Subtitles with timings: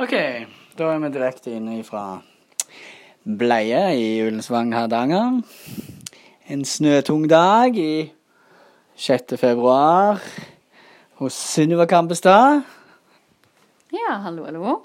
[0.00, 0.12] OK,
[0.78, 2.22] da er vi direkte inne fra
[3.28, 5.42] Bleie i Ullensvang, Hardanger.
[6.48, 8.06] En snøtung dag i
[8.96, 9.36] 6.
[9.36, 10.22] februar
[11.20, 12.62] hos Sunniva Kampestad.
[13.92, 14.78] Ja, hallo, hallo.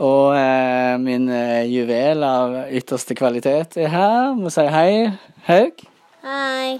[0.00, 4.32] Og eh, min eh, juvel av ytterste kvalitet er her.
[4.40, 5.12] Må si hei,
[5.50, 5.84] Haug.
[6.24, 6.78] Hei.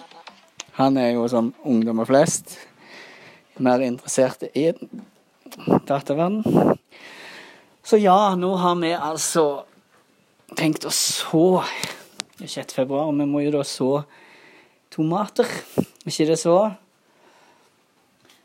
[0.80, 2.56] Han er jo som ungdommer flest
[3.60, 4.70] mer interessert i
[5.84, 6.78] dataverden.
[7.88, 9.42] Så ja, nå har vi altså
[10.58, 11.62] tenkt å så
[12.36, 12.74] Det er 6.
[12.76, 14.02] februar, og vi må jo da så
[14.92, 15.48] tomater.
[15.80, 16.58] Er ikke det så?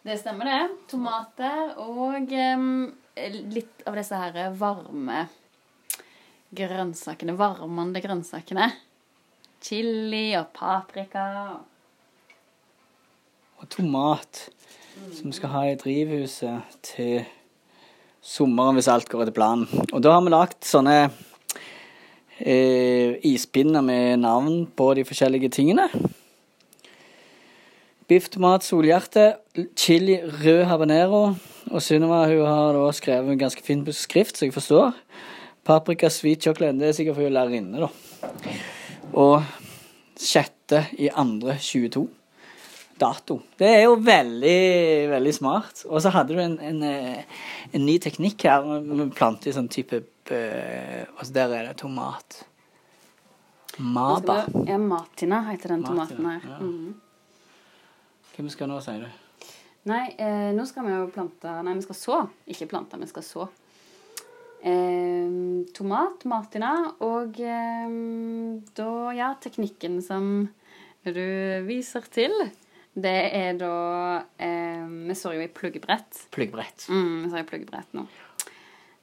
[0.08, 0.78] Det stemmer, det.
[0.94, 2.72] Tomater og um,
[3.52, 5.28] litt av disse her varme
[6.56, 7.36] grønnsakene.
[7.36, 8.72] Varmende grønnsakene.
[9.60, 11.28] Chili og paprika.
[13.60, 14.46] Og tomat
[15.12, 17.26] som vi skal ha i drivhuset til
[18.24, 19.68] sommeren hvis alt går etter planen.
[19.92, 20.98] Og da har vi lagt sånne
[22.40, 25.90] eh, ispinner med navn på de forskjellige tingene.
[28.08, 29.34] Biff, tomat, solhjerte,
[29.80, 31.24] chili, rød habanero.
[31.72, 34.92] Og Sunniva hun har da skrevet en ganske fin skrift, så jeg forstår.
[35.64, 36.80] Paprika, sweet chocolate.
[36.80, 38.58] Det er sikkert for hun lærerinne, da.
[39.14, 39.44] Og
[40.20, 42.08] sjette i andre 22
[43.00, 43.40] dato.
[43.58, 44.58] Det er jo veldig,
[45.12, 45.84] veldig smart.
[45.90, 48.66] Og så hadde du en, en, eh, en ny teknikk her.
[48.86, 52.44] Vi planter i sånn type eh, Og så der er det tomat.
[53.82, 54.44] Maba.
[54.70, 56.48] Ja, Martina heter den Martina, tomaten her.
[56.52, 56.60] ja.
[56.62, 56.94] Mm.
[58.34, 59.50] Hvem skal nå, sier du?
[59.90, 62.20] Nei, eh, nå skal vi jo plante Nei, vi skal så.
[62.50, 63.48] Ikke plante, vi skal så.
[64.64, 65.34] Eh,
[65.76, 66.72] tomat, Martina,
[67.04, 67.96] og eh,
[68.78, 70.30] da, ja, teknikken som
[71.04, 71.26] du
[71.68, 72.32] viser til,
[72.96, 73.72] det er da
[74.38, 76.28] eh, Vi står jo i pluggebrett.
[76.32, 76.86] Pluggbrett.
[76.90, 78.06] Mm, vi står i pluggebrett nå.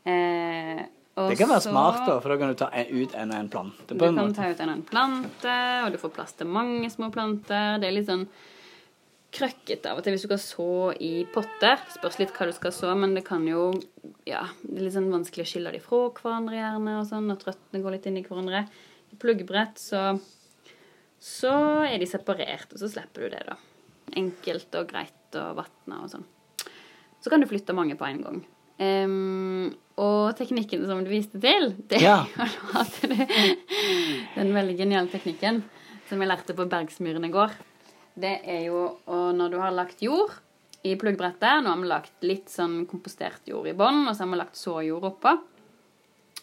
[0.04, 0.84] Eh,
[1.30, 3.48] Det kan være så- smart, da, for da kan du ta ut en og en
[3.50, 3.86] plante.
[3.88, 7.10] Du kan ta ut en og en plante, og du får plass til mange små
[7.12, 7.78] planter.
[7.80, 8.26] Det er litt sånn
[9.32, 11.76] krøkkete av og til hvis du skal så i potter.
[11.98, 13.72] Spørs litt hva du skal så, men det kan jo
[14.26, 17.44] Ja, det er litt sånn vanskelig å skille de fra hverandre gjerne, og sånn, når
[17.44, 18.68] røttene går litt inn i hverandre.
[19.12, 20.20] I pluggebrett så
[21.20, 23.56] så er de separert, og så slipper du det, da.
[24.16, 26.26] Enkelt og greit og vatna og sånn.
[27.20, 28.40] Så kan du flytte mange på en gang.
[28.80, 32.22] Um, og teknikken som du viste til, det Ja.
[32.38, 32.84] er jo
[34.38, 35.60] den veldig geniale teknikken
[36.08, 37.52] som jeg lærte på Bergsmyren i går,
[38.20, 40.32] det er jo når du har lagt jord
[40.82, 44.32] i pluggbrettet Nå har vi lagt litt sånn kompostert jord i bånn, og så har
[44.32, 45.36] vi lagt såjord oppå.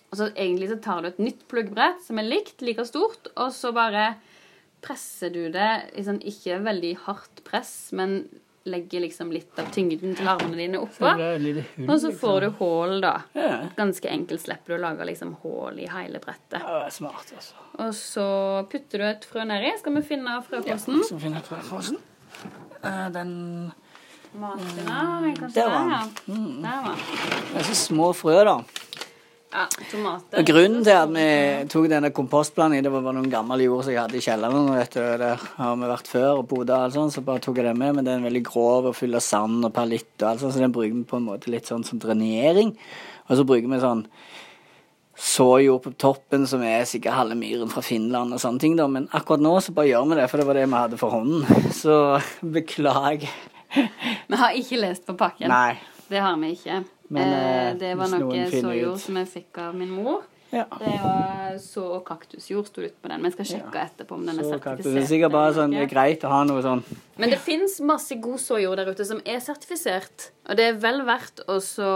[0.07, 3.51] Og så egentlig så tar du et nytt pluggbrett som er likt, like stort, og
[3.51, 4.13] så bare
[4.81, 5.69] presser du det
[6.05, 8.21] sånn ikke veldig hardt press, men
[8.67, 11.07] legger liksom litt av tyngden til armene dine oppå.
[11.07, 12.15] Og så liksom.
[12.19, 13.13] får du hull, da.
[13.77, 16.59] Ganske enkelt slipper du å lage liksom hull i hele brettet.
[16.59, 17.63] Ja, det er smart, altså.
[17.77, 18.27] Og så
[18.71, 19.71] putter du et frø nedi.
[19.79, 20.99] Skal vi finne frøposen?
[21.07, 22.01] Så finner jeg frøposen.
[22.83, 23.31] Eh, Den
[24.37, 25.91] Martina, jeg kan Der var den.
[25.95, 26.67] ja.
[26.67, 27.05] Der var.
[27.53, 28.57] Det er så små frø, da.
[29.47, 30.43] Ja, tomater.
[30.43, 31.27] Grunnen til at vi
[31.71, 34.71] tok denne kompostblandingen, det var bare noen gammel jord som jeg hadde i kjelleren.
[34.75, 37.61] Vet du, Der har vi vært før og bodde og alt sånt, så bare tok
[37.61, 37.95] jeg den med.
[37.95, 40.63] Men den er veldig grov og full av sand og perlitt og alt sånt, så
[40.65, 42.75] den bruker vi på en måte litt sånn som drenering.
[43.29, 44.03] Og så bruker vi sånn
[45.17, 48.85] såjord på toppen, som er sikkert halve myren fra Finland og sånne ting, da.
[48.91, 51.15] Men akkurat nå så bare gjør vi det, for det var det vi hadde for
[51.15, 51.47] hånden.
[51.81, 51.95] Så
[52.41, 53.31] beklager.
[54.27, 55.49] Vi har ikke lest på pakken.
[55.49, 55.79] Nei.
[56.07, 56.83] Det har vi ikke.
[57.09, 60.25] Men, eh, eh, det var noe såjord som jeg fikk av min mor.
[60.49, 60.63] Ja.
[60.79, 63.19] Det var så og kaktusjord sto ut på den.
[63.19, 64.93] Men jeg skal sjekke etterpå om den er sertifisert.
[64.95, 66.83] Det er sikkert bare sånn, det er greit å ha noe sånn
[67.19, 70.29] Men det fins masse god såjord der ute som er sertifisert.
[70.47, 71.89] Og det er vel verdt også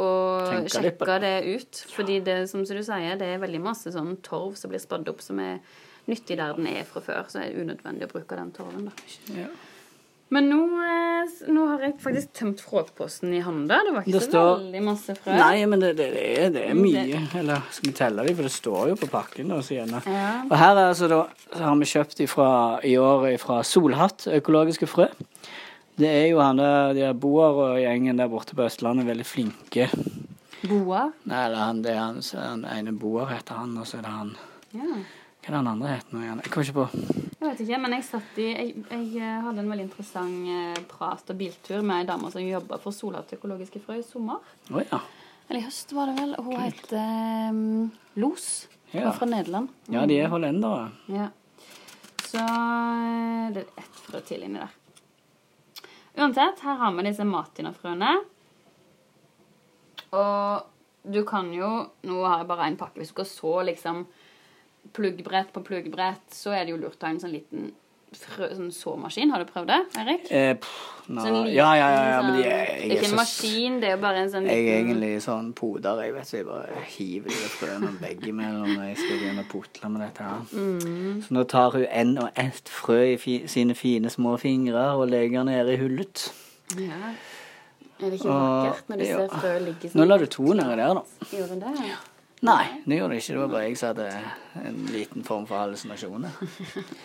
[0.00, 0.08] å
[0.48, 1.82] Tenker sjekke det ut.
[1.92, 5.20] Fordi det som du sier, det er veldig masse sånn torv som blir spadd opp,
[5.24, 5.60] som er
[6.08, 7.28] nyttig der den er fra før.
[7.28, 8.88] Så er det unødvendig å bruke den torven.
[8.88, 9.42] da.
[9.42, 9.50] Ja.
[10.30, 13.80] Men nå, eh, nå har jeg faktisk tømt frøposten i hånda.
[13.86, 15.32] Det var ikke Det så står- veldig masse frø.
[15.34, 17.22] Nei, men det, det, det, er, det er Mm, mye.
[17.40, 19.48] Eller skal vi telle dem, for det står jo på pakken.
[19.48, 20.02] Da, så gjerne.
[20.06, 20.42] Ja.
[20.48, 21.18] Og her er altså da,
[21.58, 22.50] har vi kjøpt ifra,
[22.86, 25.08] i år fra Solhatt økologiske frø.
[26.00, 29.90] Det er jo han der, de Boar og gjengen der borte på Østlandet veldig flinke.
[30.62, 31.10] Boar?
[31.26, 33.98] Nei, eller han, det er han, så er han ene Boar heter han, og så
[33.98, 34.36] er det han
[34.72, 35.02] Ja.
[35.40, 36.40] Hva er den andre heter nå igjen?
[36.44, 37.28] Jeg kommer ikke på.
[37.40, 40.80] Jeg vet ikke, men jeg satt i Jeg, jeg eh, hadde en veldig interessant eh,
[40.90, 44.42] prat og biltur med ei dame som jobber for Solhatt økologiske frø i sommer.
[44.70, 45.00] Oh, ja.
[45.48, 46.34] Eller i høst, var det vel.
[46.44, 47.90] Hun heter um,
[48.20, 48.50] Los.
[48.92, 49.08] Hun Ja.
[49.08, 49.70] er fra Nederland.
[49.90, 50.90] Ja, de er hollendere.
[51.10, 51.30] Ja.
[52.26, 52.44] Så
[53.54, 54.76] det er ett frø til inni der.
[56.20, 58.12] Uansett, her har vi disse matinafrøene.
[60.12, 60.66] Og
[61.10, 61.68] du kan jo
[62.06, 62.98] Nå har jeg bare én pakke.
[63.00, 64.04] Hvis du skal så liksom
[64.96, 67.70] pluggbrett på pluggbrett, så er det jo lurt å ha en sånn liten
[68.16, 69.30] frø, sånn såmaskin.
[69.30, 70.30] Har du prøvd det, Erik?
[70.34, 70.86] Eh, pff.
[71.10, 73.16] Sånn liten, ja, ja, ja, ja, men de, sånn- jeg, Det er jeg ikke en
[73.18, 76.36] maskin, det er jo bare en sånn Jeg er egentlig sånn poder, jeg vet så
[76.36, 80.44] jeg bare hiver de frøene veggimellom når jeg skal begynne å putle med dette her.
[80.52, 81.22] Mm.
[81.26, 85.08] Så nå tar hun en og ett frø i fi, sine fine små fingre og
[85.10, 86.30] legger ned i hullet.
[86.78, 87.14] ja.
[88.00, 89.16] Er det ikke vakkert når du ja.
[89.18, 90.00] ser frø ligge sånn?
[90.00, 91.26] Nå la du to nedi der, da.
[91.34, 91.90] Gjorde den det?
[92.46, 93.34] Nei, det gjorde det ikke.
[93.34, 94.06] Det var bare jeg som hadde
[94.64, 96.38] en liten form for hallusinasjoner.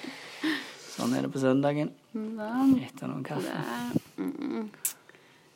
[0.95, 2.75] Sånn er det på søndagen Sånn.
[2.85, 3.55] etter noen kaffe.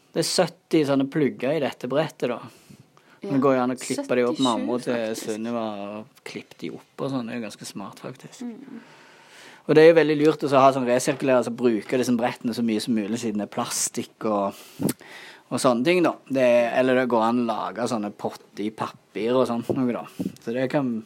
[0.10, 2.42] Det er 70 sånne plugger i dette brettet, da.
[3.22, 4.40] Det går jo an å klippe de opp.
[4.44, 5.16] Mamma til.
[5.20, 7.28] Sunniva og klippet de opp og sånn.
[7.28, 8.44] Det er jo ganske smart, faktisk.
[8.48, 8.82] Mm.
[9.70, 12.64] Og det er jo veldig lurt å ha sånn resirkulerer, altså bruke disse brettene så
[12.66, 14.58] mye som mulig siden det er plastikk og,
[15.50, 16.14] og sånne ting, da.
[16.30, 19.94] Det er, eller det går an å lage sånne potter i papir og sånt noe,
[19.94, 20.06] da.
[20.44, 21.06] Så det kan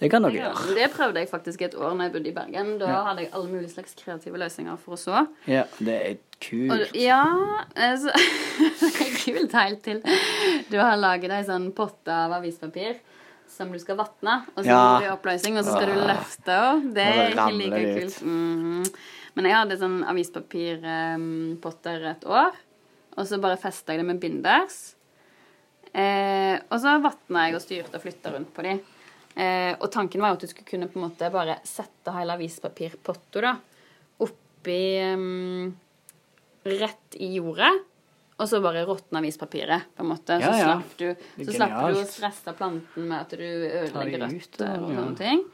[0.00, 0.74] det kan dere gjøre.
[0.74, 2.78] det prøvde jeg faktisk et år når jeg bodde i Bergen.
[2.80, 3.02] Da Ja.
[3.04, 5.26] hadde jeg alle mulige slags kreative løsninger for å så.
[5.46, 6.94] Ja, det er Og, kult.
[6.98, 7.22] ja,
[7.76, 8.10] altså,
[8.80, 10.02] det er kult helt til.
[10.70, 12.96] Du har laget ei sånn potte av avispapir
[13.48, 14.98] som du skal vatne, og så Ja.
[14.98, 16.92] går du i oppløsning, og så skal du løfte òg.
[16.94, 18.22] Det er ikke like kult.
[18.24, 18.94] Mm -hmm.
[19.36, 22.50] Men jeg hadde sånn avispapirpotter et år,
[23.14, 24.82] og så bare festa jeg det med binders.
[25.94, 28.74] Eh, og så vatna jeg og styrte og flytta rundt på de.
[29.34, 32.36] Eh, og tanken var jo at du skulle kunne på en måte bare sette hele
[32.38, 33.56] avispapirpotta da,
[34.22, 34.82] oppi
[35.14, 35.72] um,
[36.64, 37.72] Rett i jordet.
[38.40, 40.38] Og så bare råtne avispapiret, på en måte.
[40.42, 40.70] Ja, så ja.
[40.70, 44.96] slapp du, så slapp du å stresse planten med at du ødelegger røtter og ja.
[44.96, 45.44] sånne ting.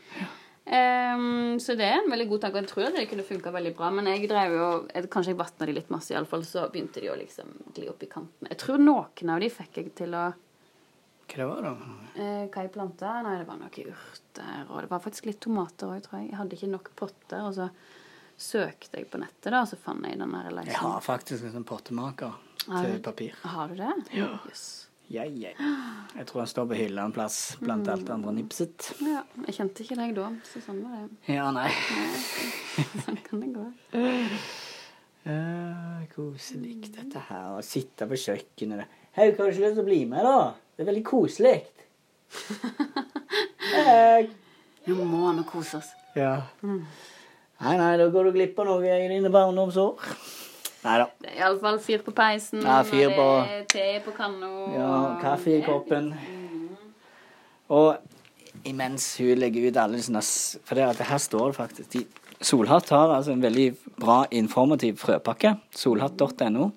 [0.71, 2.61] Em, så det er en veldig god tanke.
[2.63, 3.89] Jeg tror at det kunne funka veldig bra.
[3.91, 6.45] Men jeg drev jo jeg- Kanskje jeg vatna de litt masse, iallfall.
[6.47, 8.49] Så begynte de å liksom gli opp i kantene.
[8.51, 10.33] Jeg tror noen av de fikk jeg til å
[11.31, 12.23] Hva var det?
[12.23, 13.23] eh, Hva jeg planta?
[13.23, 14.71] Nei, det var noen urter.
[14.71, 16.31] Og det var faktisk litt tomater òg, tror jeg.
[16.31, 17.41] Jeg hadde ikke nok potter.
[17.47, 17.71] Og så
[18.39, 21.53] søkte jeg på nettet, da, og så fant jeg den der Jeg har faktisk en
[21.53, 23.33] sånn pottemaker til papir.
[23.45, 23.93] Har du det?
[24.15, 24.39] Ja.
[24.47, 24.87] Jøss.
[25.11, 25.51] Ja, ja.
[26.15, 28.93] Jeg tror han står på hylla en plass blant alt det andre nipset.
[29.03, 31.35] Ja, jeg kjente ikke deg da, så sånn var det.
[31.35, 31.67] Ja, nei.
[33.03, 33.65] Sånn kan det gå.
[35.27, 37.57] Uh, koselig dette her.
[37.57, 38.87] Å sitte på kjøkkenet.
[39.19, 40.55] Hei, har du ikke lyst til å bli med, da?
[40.79, 41.57] Det er veldig koselig.
[44.87, 45.91] Nå må vi kose oss.
[46.15, 46.37] Ja.
[46.63, 50.07] Nei, nei, da går du glipp av noe i dine barndomsår.
[50.81, 51.09] Nei da.
[51.21, 54.49] Det er iallfall fyr på peisen, Ja, fyr og det er te på kanna.
[54.73, 56.15] Ja, kaffe i koppen.
[57.71, 57.99] Og
[58.67, 60.23] imens hun legger ut alle sånne
[60.67, 62.05] For det, det her står det faktisk de,
[62.41, 63.67] Solhatt har altså en veldig
[64.01, 65.59] bra informativ frøpakke.
[65.77, 66.71] Solhatt.no.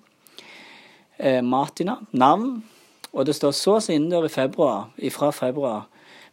[1.16, 1.96] Eh, Martina.
[2.12, 2.58] Navn.
[3.14, 5.86] Og det står sås innendør i februar, ifra februar.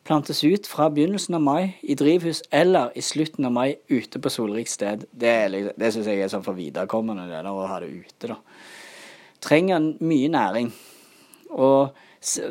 [0.03, 4.29] Plantes ut fra begynnelsen av mai i drivhus eller i slutten av mai ute på
[4.33, 5.05] solrikt sted.
[5.11, 8.27] Det, liksom- det syns jeg er sånn for viderekommende, det der å ha det ute,
[8.27, 8.35] da.
[9.41, 10.71] Trenger mye næring.
[11.51, 11.93] Og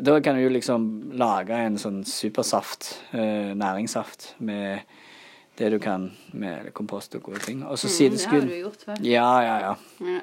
[0.01, 4.81] da kan du jo liksom lage en sånn supersaft, eh, næringssaft, med
[5.57, 7.63] det du kan med kompost og gode ting.
[7.63, 9.03] Og så Mm, det har du gjort før.
[9.03, 9.75] Ja, ja, ja.
[9.99, 10.19] Ja.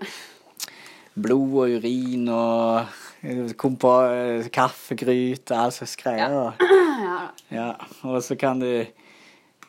[1.17, 2.87] Blod og urin og
[3.23, 6.31] eh, kompo, eh, kaffegryte og all slags greier.
[6.31, 6.55] ja.
[7.49, 7.71] Ja,
[8.05, 8.85] og så kan du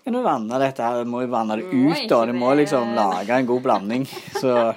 [0.04, 1.04] kan du vanne dette her.
[1.06, 2.24] Du må jo vanne det ut, da.
[2.26, 4.06] Du må liksom lage en god blanding.
[4.42, 4.74] Så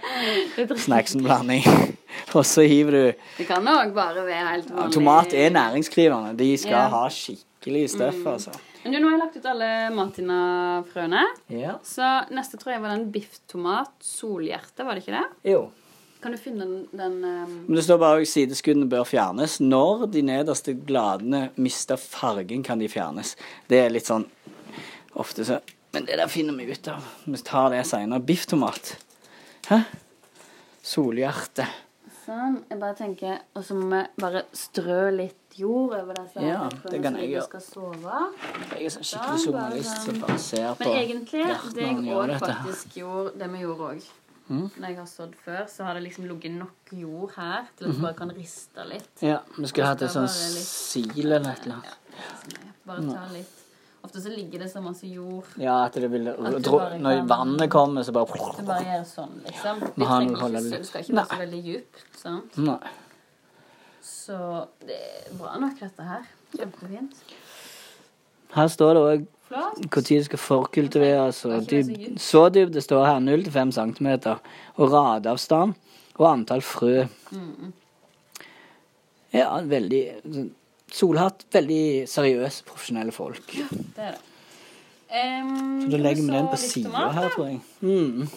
[0.85, 1.65] snacksen-blanding.
[2.37, 3.03] Og så hiver du
[3.39, 4.87] Det kan òg bare være helt ja.
[4.93, 6.35] Tomat er næringskrivende.
[6.39, 6.89] De skal Ja.
[6.93, 8.53] ha skikkelig støff, altså.
[8.85, 11.23] Men du, nå har jeg lagt ut alle Martina-frøene.
[11.55, 11.77] Ja.
[11.87, 15.53] Så neste tror jeg var den bifftomat solhjerte, var det ikke det?
[15.53, 15.61] Jo.
[16.23, 17.55] Kan du finne den, den um...
[17.67, 19.57] Men det står bare at sideskuddene bør fjernes.
[19.61, 23.35] Når de nederste gladene mister fargen, kan de fjernes.
[23.67, 24.29] Det er litt sånn
[25.19, 25.59] ofte så
[25.93, 27.09] Men det der finner vi ut av.
[27.27, 28.23] Vi tar det seinere.
[28.23, 28.95] Bifftomat.
[29.67, 29.83] Hæ?
[30.83, 31.67] Solhjerte.
[32.23, 32.61] Sånn.
[32.71, 37.03] Jeg bare tenker Og så må vi bare strø litt jord over disse Ja, det
[37.03, 37.45] kan jeg gjøre.
[37.51, 38.23] skal sove.
[38.71, 42.99] Jeg er sånn skikkelig journalist som bare ser på Men egentlig, det jeg òg faktisk
[43.03, 44.11] gjorde, det vi gjorde òg
[44.51, 44.69] Mm.
[44.77, 47.95] Når jeg har sådd før, så har det liksom ligget nok jord her til at
[47.97, 49.09] du bare kan riste litt.
[49.23, 51.99] Ja, vi skulle hatt et sånn sil eller et eller annet.
[52.53, 53.59] Ja, bare ta litt
[54.03, 55.45] Ofte så ligger det så masse jord.
[55.63, 58.27] Ja, at det vil du dro- bare Når kan- vannet kommer, så bare
[58.59, 59.79] Du bare gjør sånn, liksom.
[59.95, 62.03] Vi trenger ikke, så- skal ikke være så veldig djupt.
[62.19, 62.57] sant?
[62.59, 62.79] Nei.
[64.03, 64.99] Så det
[65.31, 66.23] er bra nok, dette her.
[66.57, 67.15] Kjempefint.
[68.57, 69.27] Her står det òg.
[69.53, 71.45] Når det skal forkultiveres.
[71.45, 71.69] Er Og
[72.19, 72.73] så dypt.
[72.75, 74.11] det står her 0-5 cm.
[74.77, 75.75] Og radavstand
[76.19, 77.07] og antall frø.
[77.31, 77.73] Mm.
[79.33, 80.51] Ja, veldig sånn,
[80.93, 81.47] Solhatt.
[81.55, 83.47] Veldig seriøse, profesjonelle folk.
[83.49, 84.21] Det er det.
[85.13, 87.61] Um, Så da legger vi den på sida her, tror jeg.
[87.85, 88.29] Mm.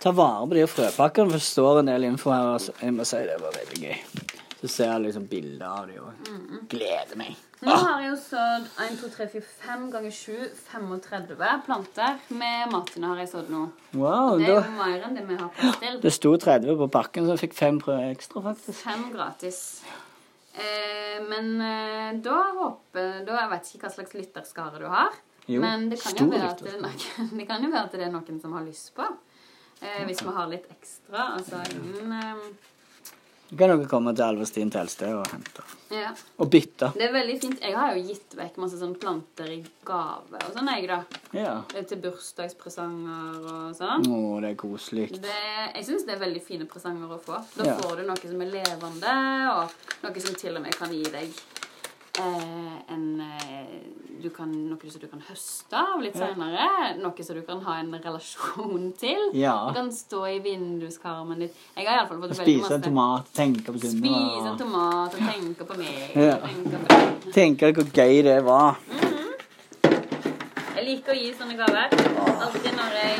[0.00, 2.54] Ta vare på de frøpakkene, for det står en del info her.
[2.54, 2.72] Altså.
[2.80, 4.23] Jeg må si det var veldig gøy.
[4.64, 7.34] Så ser jeg liksom bilder av dem og gleder meg.
[7.64, 10.38] Nå har jeg jo sådd 1, 2, 3, 4, 5 ganger 7,
[10.70, 12.22] 35 planter.
[12.32, 13.66] Med Martin har jeg sådd nå.
[13.92, 16.00] Wow, Det er jo mer enn det vi har fått til.
[16.00, 18.80] det sto 30 på pakken, så jeg fikk fem prøver ekstra, faktisk.
[18.80, 19.60] Fem gratis.
[20.56, 25.16] Eh, men eh, da håper da, Jeg vet ikke hva slags lytterskare du har.
[25.44, 28.06] Jo, men det kan, jo være at det, noen, det kan jo være at det
[28.08, 29.12] er noen som har lyst på.
[29.84, 31.34] Eh, hvis vi har litt ekstra.
[31.36, 32.46] Altså ingen eh,
[33.50, 35.62] Så kan dere komme til Alvestin Telsted og hente.
[35.92, 36.10] Ja.
[36.40, 36.88] Og bytte.
[36.96, 37.60] Det er veldig fint.
[37.62, 40.98] Jeg har jo gitt vekk masse sånne planter i gave og sånn, jeg, da.
[41.36, 41.52] Ja.
[41.76, 44.06] Eh, Til bursdagspresanger og sånn.
[44.10, 45.08] Å, det er koselig.
[45.22, 45.36] Det,
[45.76, 47.38] jeg syns det er veldig fine presanger å få.
[47.58, 47.76] Da Ja.
[47.82, 49.14] får du noe som er levende,
[49.54, 51.30] og noe som til og med kan gi deg
[52.20, 53.66] en eh,
[54.22, 56.28] du kan, Noe som du kan høste av litt Ja.
[56.32, 56.96] senere.
[57.02, 59.30] Noe som du kan ha en relasjon til.
[59.34, 59.68] Ja.
[59.68, 61.56] Du kan stå i vinduskarmen ditt.
[61.76, 65.66] Jeg har iallfall fått veldig Spise en tomat, tenke på Spise en tomat og tenke
[65.68, 66.14] på meg.
[66.14, 66.38] Ja.
[67.34, 68.78] Tenke på hvor gøy det var.
[70.74, 71.92] Jeg liker å gi sånne gaver.
[72.44, 73.14] Alltid når jeg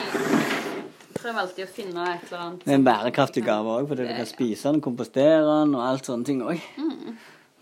[1.18, 2.64] prøver alltid å finne et eller annet.
[2.64, 6.04] Det er en bærekraftig gave òg, fordi du kan spise den, kompostere den og alt
[6.10, 6.60] sånne ting òg.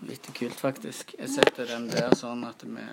[0.08, 1.14] Litt kult, faktisk.
[1.18, 2.86] Jeg setter den der sånn at vi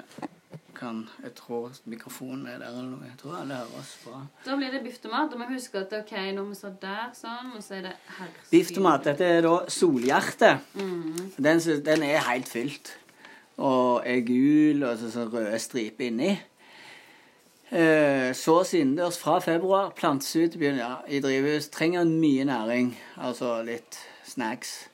[0.80, 3.08] kan Jeg tror mikrofonen er der eller noe.
[3.10, 4.22] Jeg tror alle hører oss bra.
[4.46, 5.34] Da blir det biftomat.
[5.34, 8.30] Og vi husker at ok, når vi står der sånn, og så er det her.
[8.52, 9.04] Biftomat.
[9.10, 10.54] Dette er da solhjerte.
[10.80, 11.34] Mm.
[11.36, 12.94] Den, den er helt fylt.
[13.60, 16.32] Og er gul og så, så røde striper inni.
[17.70, 19.92] Eh, sås innendørs fra februar.
[19.98, 21.70] Plantes ut ja, i drivhus.
[21.70, 22.94] Trenger mye næring.
[23.18, 24.89] Altså litt snacks.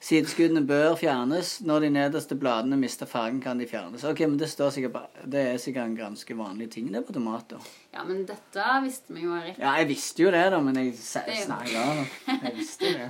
[0.00, 1.56] Sideskuddene bør fjernes.
[1.66, 4.04] Når de nederste bladene mister fargen, kan de fjernes.
[4.06, 7.58] Ok, men Det står sikkert det er sikkert en ganske vanlig ting det på tomater.
[7.92, 9.58] Ja, men dette visste vi jo, Erik.
[9.58, 12.84] Ja, jeg visste jo det, da, men jeg s- Det er jo- snakka Jeg visste
[12.94, 13.08] det.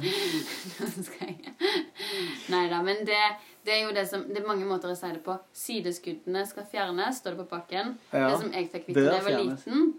[2.52, 3.18] Nei da, men det,
[3.66, 5.36] det er jo det som Det er mange måter å si det på.
[5.52, 7.94] Sideskuddene skal fjernes, står det på pakken.
[8.12, 8.30] Ja.
[8.30, 9.94] Det som jeg fikk vite da jeg var liten,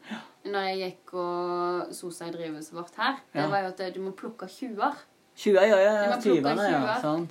[0.50, 3.48] når jeg gikk og sosa i drivhuset vårt her, det Ja.
[3.52, 4.96] var jo at du må plukke tjuver.
[5.40, 6.80] 20, ja, ja, Du ja, må plukke tyvene, ja.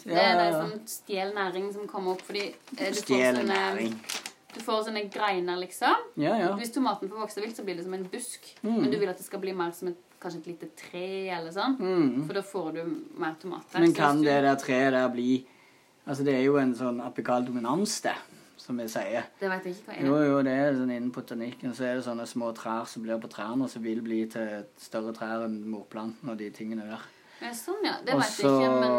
[0.01, 0.61] Det Ja, er det ja, ja.
[0.63, 3.91] som stjeler næring, som kommer opp fordi eh, du får sånne,
[4.55, 6.07] du får sånne greiner, liksom.
[6.17, 6.55] Ja, ja.
[6.57, 8.49] Hvis tomaten får vokse vilt, så blir det som en busk.
[8.63, 8.79] Mm.
[8.81, 11.05] Men du vil at det skal bli mer som et, kanskje et lite tre
[11.37, 11.77] eller sånn.
[11.79, 12.25] Mm.
[12.27, 12.81] For da får du
[13.21, 13.79] mer tomater.
[13.85, 15.45] Men kan du- det der treet der bli
[16.09, 18.15] Altså, det er jo en sånn apikal dominans, det,
[18.57, 19.27] som vi sier.
[19.39, 20.07] Det vet jeg ikke hva er.
[20.07, 23.21] Jo, jo, det er sånn innen botanikken så er det sånne små trær som blir
[23.21, 27.05] på trærne, og som vil bli til større trær enn morplanten og de tingene der.
[27.39, 27.97] Ja, sånn, ja.
[28.03, 28.95] Det vet jeg ikke, men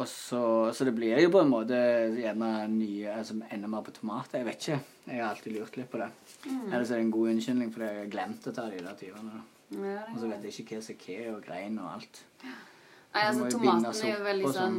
[0.00, 0.40] og så,
[0.72, 1.76] så det blir jo på en måte
[2.16, 4.40] gjerne nye altså enda mer på tomater.
[4.40, 4.80] Jeg vet ikke.
[5.10, 6.10] Jeg har alltid lurt litt på det.
[6.46, 6.66] Mm.
[6.70, 9.40] Ellers er det en god unnskyldning fordi jeg har glemt å ta de der tyvene.
[9.76, 12.20] ja, Og så vet jeg ikke hva som er hva, og grein og alt.
[12.44, 14.78] Nei, altså, tomaten er jo veldig og sånn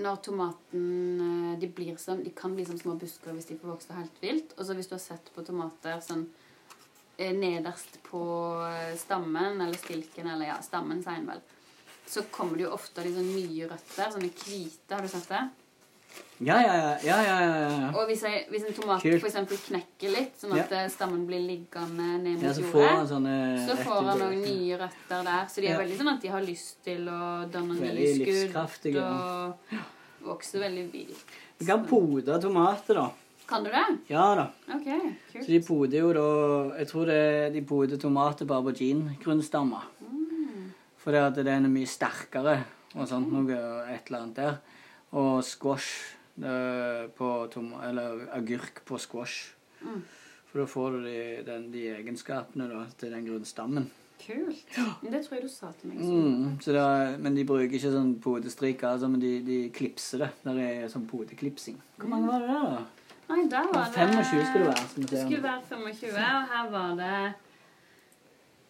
[0.00, 0.84] Når tomaten
[1.26, 4.20] eh, de, blir som, de kan bli som små busker hvis de får vokse helt
[4.22, 4.52] vilt.
[4.58, 6.26] Og så hvis du har sett på tomater sånn
[7.16, 8.22] eh, nederst på
[8.66, 11.42] eh, stammen, eller stilken, eller ja, stammen, sier en vel,
[12.10, 14.94] så kommer det jo ofte liksom nye røtter, sånne hvite.
[14.94, 15.42] Har du sett det?
[16.42, 16.74] Ja, ja,
[17.04, 17.16] ja.
[17.22, 17.90] ja, ja.
[17.92, 19.20] Og hvis, jeg, hvis en tomat Kult.
[19.20, 20.86] for eksempel knekker litt, sånn at ja.
[20.90, 23.34] stammen blir liggende ned mot Ja, så får jordet, sånne
[23.68, 25.44] så får han noen nye røtter der.
[25.52, 25.80] Så de er Ja.
[25.82, 27.20] veldig sånn at de har lyst til å
[27.52, 29.76] danne nye skudd og
[30.24, 31.24] vokse veldig vilt.
[31.60, 33.10] Du kan pode tomater, da.
[33.50, 33.86] Kan du det?
[34.08, 34.48] Ja da.
[34.72, 34.88] OK,
[35.34, 39.99] Så de poder jo da Jeg tror det, de poder tomater på aubergine-grunnstammer.
[41.00, 41.04] Mm.
[41.04, 42.56] For det at den er mye sterkere
[42.94, 43.56] og sånt noe,
[43.88, 44.58] et eller annet der.
[45.16, 46.16] Og squash
[47.16, 49.54] på tom, Eller agurk på squash.
[49.80, 50.02] Mm.
[50.50, 53.90] For da får du de, den, de egenskapene da, til den grunnstammen.
[54.20, 54.78] Kult.
[55.00, 56.00] Men Det tror jeg du sa til meg.
[56.04, 60.26] Mm, så det er, men de bruker ikke sånn podestrik, altså, men de, de klipser
[60.26, 60.30] det.
[60.44, 61.78] Der er sånn podeklipsing.
[61.96, 63.14] Hvor mange var det der, da?
[63.30, 64.88] Nei, der var det 25 skulle det være.
[64.96, 67.14] Vi Det skulle være 25, og her var det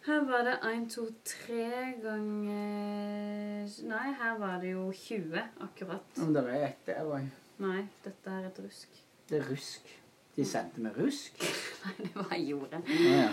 [0.05, 1.55] Her var det 1, 2, 3
[2.01, 6.21] ganger Nei, her var det jo 20 akkurat.
[6.21, 7.27] Om det er et der òg.
[7.61, 9.01] Nei, dette er et rusk.
[9.29, 9.91] Det er rusk.
[10.35, 11.43] De sendte med rusk?
[11.85, 12.87] Nei, det var jorden.
[12.89, 13.27] Ja.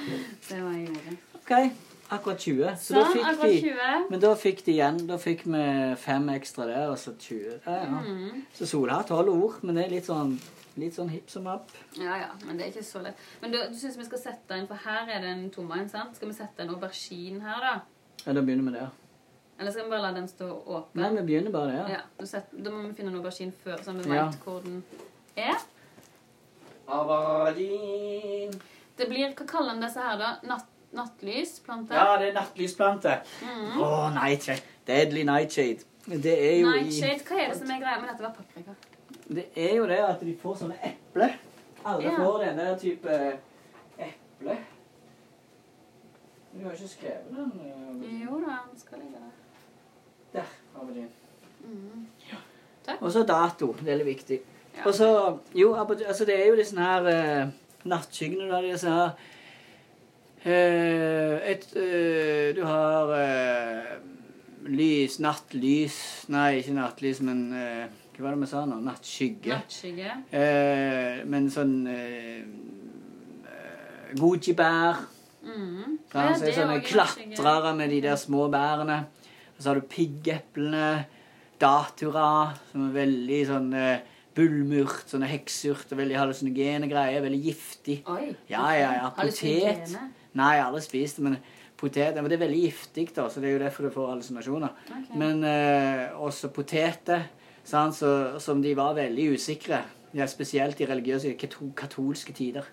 [0.49, 1.19] Det var jorden.
[1.41, 1.55] OK.
[2.11, 2.77] Akkurat 20.
[2.83, 4.07] Så da Sånn, fikk akkurat de 20.
[4.13, 5.01] Men da fikk de igjen.
[5.09, 5.65] Da fikk vi
[6.05, 7.59] fem ekstra der, og så 20.
[7.65, 8.05] Ja, ja.
[8.05, 8.45] Mm.
[8.61, 10.37] Så Sola har tolv ord, men det er litt sånn
[10.79, 11.73] Litt sånn hipp som app.
[11.99, 13.19] Ja, ja, men det er ikke så lett.
[13.43, 16.17] Men du, du syns vi skal sette den for her er det en tom sant?
[16.17, 17.73] Skal vi sette en aubergine her, da?
[18.25, 18.93] Ja, da begynner vi der.
[19.59, 21.01] Eller skal vi bare la den stå åpen?
[21.03, 21.93] Nei, vi begynner bare der.
[21.97, 24.29] Ja, set, da må vi finne en aubergine før, sånn vi Ja.
[24.29, 24.85] vet hvor den
[25.37, 25.59] er.
[26.87, 28.61] Aubergine.
[28.99, 30.31] Det blir, Hva kaller en disse her, da?
[30.47, 31.95] Natt, nattlysplante?
[31.95, 33.21] Ja, det er nattlysplante.
[33.43, 33.83] Mm -hmm.
[33.83, 34.63] Oh, nightshade.
[34.87, 35.85] Deadly nightshade.
[36.09, 38.23] Det er jo i Nightshade, hva er det som er greia med dette?
[38.23, 38.75] var paprika?
[39.29, 41.29] Det er jo det at de får sånne eple.
[41.85, 42.17] Alle Ja.
[42.17, 43.17] får den der type
[43.99, 44.57] eple.
[46.55, 47.53] Du har ikke skrevet den?
[47.61, 49.33] eh, Jo da, den skal ligge der.
[50.33, 51.09] Der har vi den.
[51.65, 52.07] Mhm.
[53.01, 53.73] Og så dato.
[53.85, 54.41] Det er litt viktig.
[54.77, 54.85] Ja.
[54.87, 57.01] Og så Jo, altså det er jo disse her
[57.45, 57.49] uh,
[57.85, 58.49] nattskyggene.
[58.51, 59.11] Da, disse her
[60.47, 63.85] uh, et, uh, Du har uh,
[64.69, 67.87] lys, nattlys Nei, ikke nattlys, men eh,
[68.19, 68.81] Hva var det vi sa nå?
[68.83, 69.53] Nattskygge.
[69.55, 70.15] Nattskygge.
[70.35, 72.41] Eh, men sånn eh,
[73.47, 75.05] eh, Goji-bær.
[75.47, 75.93] Mm.
[76.11, 79.05] Ja, Ja, så sånne klatrere med de der små bærene.
[79.55, 81.07] Og så har du piggeplene,
[81.63, 84.03] datura, som er veldig sånn eh,
[84.35, 88.01] bullmurt, sånne hekseurter, veldig hallusinogene greier, veldig giftig.
[88.11, 88.33] Oi.
[88.51, 89.09] Ja, ja, ja.
[89.15, 89.95] Potet.
[90.39, 91.39] Nei, jeg har aldri spist det, men
[91.79, 94.79] potet men Det er veldig giftig, da, så det er jo derfor du får hallusinasjoner.
[94.91, 95.19] Okay.
[95.23, 97.29] Men eh, også poteter,
[97.69, 98.11] så,
[98.41, 99.83] som de var veldig usikre.
[100.17, 102.65] Ja, spesielt i religiøse katolske tider.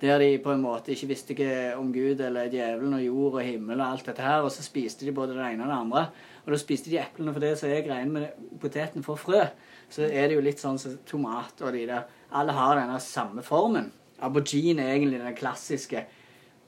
[0.00, 3.44] Der de på en måte ikke visste ikke om Gud eller djevelen og jord og
[3.44, 6.04] himmel og alt dette her, og så spiste de både det ene og det andre.
[6.44, 9.44] Og da spiste de eplene, for det som er greien med poteten for frø.
[9.92, 12.08] Så er det jo litt sånn som tomat og de der.
[12.32, 13.92] Alle har denne samme formen.
[14.20, 16.04] abogine er egentlig den klassiske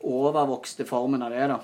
[0.02, 1.58] overvokste formen av det, da.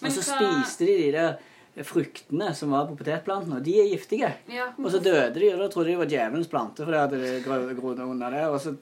[0.00, 1.38] Men og så spiste de de der
[1.86, 4.30] fruktene som var på potetplantene, og de er giftige.
[4.52, 4.70] Ja.
[4.78, 7.74] Og så døde de, og da trodde de var djevelens plante, for det hadde gro-
[7.78, 8.46] grodd under det.
[8.50, 8.74] Og så,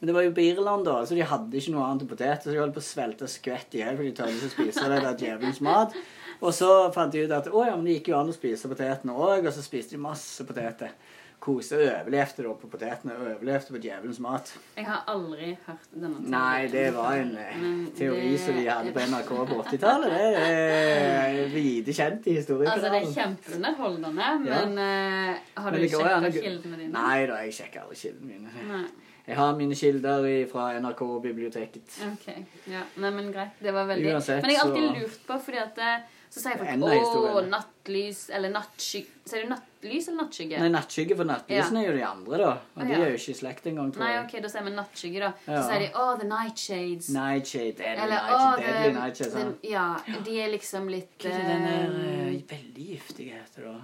[0.00, 2.42] men det var jo på Irland, da, så de hadde ikke noe annet enn potet.
[2.44, 4.88] Så de holdt på å svelte skvett i hjel, for de tørde ikke å spise
[4.92, 5.96] det der djevelens mat.
[6.44, 8.68] Og så fant de ut at å ja, men det gikk jo an å spise
[8.68, 10.92] potetene òg, og så spiste de masse poteter.
[11.40, 14.48] Kose overlevde da på potetene, overlevde på djevelens mat.
[14.76, 16.30] Jeg har aldri hørt denne teorien.
[16.32, 20.10] Nei, det var en eh, Men teori det- som de hadde på NRK på 80-tallet.
[20.10, 24.64] Det er vide kjent i Altså, det er kjempeunderholdende, Ja.
[24.66, 26.92] men eh, har du sjekka kildene dine?
[26.92, 28.50] Nei da, jeg sjekker alle kildene mine.
[28.72, 28.84] Nei.
[29.26, 31.96] Jeg har mine kilder fra NRK-biblioteket.
[32.12, 32.26] Ok,
[32.70, 32.82] ja.
[32.96, 33.56] Nei, men greit.
[33.60, 36.00] Det var veldig Uansett, Men jeg har alltid lurt på, fordi at eh,
[36.36, 40.58] så sier folk å, nattlys eller nattskygge Sier du nattlys eller nattskygge?
[40.60, 42.50] Nei, nattskygge for nattlysene er jo de andre, da.
[42.74, 44.24] Og Å, de er jo ikke i slekt engang, tror Nei, jeg.
[44.26, 45.30] ok, da sier vi nattskygge, da.
[45.46, 45.54] Ja.
[45.56, 47.08] Så sier de å, the nightshades.
[47.16, 49.32] Nightshade, deadly Eller nightshade, the, deadly nightshade.
[49.38, 49.54] den.
[49.70, 49.86] Ja,
[50.28, 53.76] de er liksom litt Hva er det den er eh, eh, veldig giftige heter, da?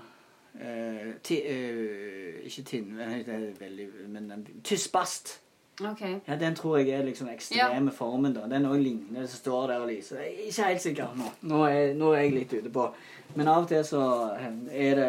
[0.53, 5.39] Uh, ti, uh, ikke tinn, veldig Men Tyspast.
[5.81, 6.01] OK.
[6.29, 8.45] Ja, den tror jeg er liksom ekstreme formen, da.
[8.51, 10.21] Den òg ligner, som står der og lyser.
[10.21, 11.31] Jeg er ikke helt sikker nå.
[11.49, 12.89] Nå er, nå er jeg litt ute på.
[13.35, 14.03] Men av og til så
[14.69, 15.09] er det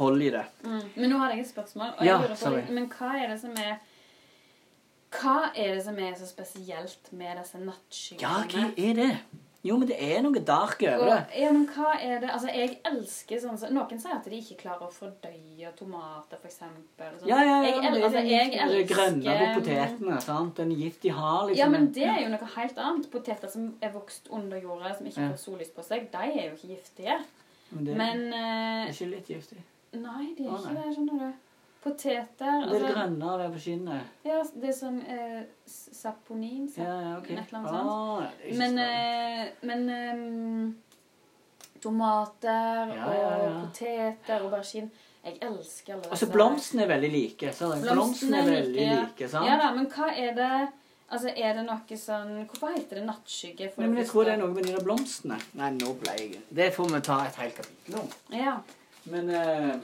[0.00, 0.42] hold i det.
[0.64, 0.80] Mm.
[0.96, 1.92] Men nå har jeg et spørsmål.
[1.98, 2.72] Og jeg Ja, lurer på.
[2.74, 3.78] Men hva er det som er
[5.10, 9.10] Hva er det som er så spesielt med disse Ja, hva er det?
[9.62, 11.16] Jo, men det er noe dark over det.
[11.36, 14.56] Ja, men hva er det Altså, jeg elsker sånn som Noen sier at de ikke
[14.62, 17.10] klarer å fordøye tomater, for eksempel.
[17.18, 17.28] sånn.
[17.28, 17.68] Ja, ja, ja.
[17.68, 20.20] Jeg, el- altså, jeg elsker det grønne på potetene.
[20.24, 20.54] sant?
[20.56, 21.58] Den gift de har, liksom.
[21.60, 23.10] Ja, men det er jo noe helt annet.
[23.12, 26.56] Poteter som er vokst under jorda, som ikke får sollys på seg, de er jo
[26.56, 27.18] ikke giftige.
[27.72, 29.60] Men det Men er eh, ikke litt giftig.
[29.92, 31.32] Nei, de er ikke det, skjønner du.
[31.80, 34.08] Poteter Det altså, grønne av på skinnet.
[34.26, 36.66] Ja, det er sånn eh, saponin.
[36.76, 37.30] Ja, Sap ja, ok.
[37.30, 37.88] Et eller annet sånt.
[37.88, 40.16] Ah, Men, eh, men eh,
[41.80, 43.38] tomater Ja, ja, ja.
[43.46, 44.90] og poteter og aubergine
[45.24, 47.52] Jeg elsker alle Altså, disse- blomstene er veldig like.
[47.52, 49.00] Så blomstene er veldig ja.
[49.00, 49.48] like, sant?
[49.48, 50.52] Ja da, men hva er det
[51.10, 53.72] Altså, er det noe sånn Hvorfor heter det nattskygge?
[53.76, 55.40] Nei, men jeg tror det er noe med de der blomstene.
[55.58, 58.12] Nei, nå ble jeg Det får vi ta et helt kapittel om.
[58.30, 58.60] Ja.
[59.10, 59.74] Men eh,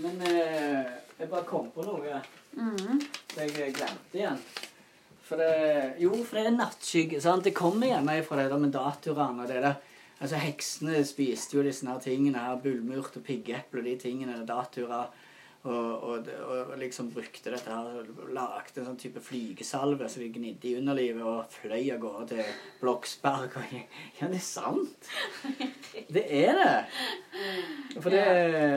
[0.00, 2.20] Men eh, jeg bare kom på noe
[2.56, 3.00] mm.
[3.34, 4.42] som jeg glemte igjen.
[5.30, 7.20] For det Jo, for det er nattskygge.
[7.22, 7.44] sant?
[7.44, 9.76] Det kommer gjerne fra det der med daturaene og det der.
[10.20, 15.04] Altså, Heksene spiste jo disse her tingene her, bullmurt og piggeeple og de tingene, datura,
[15.62, 16.28] og, og,
[16.70, 21.26] og liksom brukte dette her lagde en sånn type flygesalve som de gnidde i underlivet
[21.26, 23.58] og fløy av gårde til Bloksberg.
[23.60, 23.74] Og,
[24.20, 25.10] ja, det er sant!
[26.08, 26.78] Det er det!
[27.98, 28.24] For det,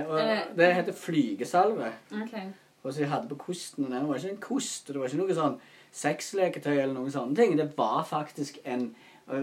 [0.10, 1.94] og det heter flygesalve.
[2.26, 2.52] Okay.
[2.84, 5.24] Og så jeg hadde på kosten, og den var ikke en kost, det var ikke
[5.24, 5.58] noe sånn
[5.94, 7.56] sexleketøy eller noen sånne ting.
[7.56, 8.90] Det var faktisk en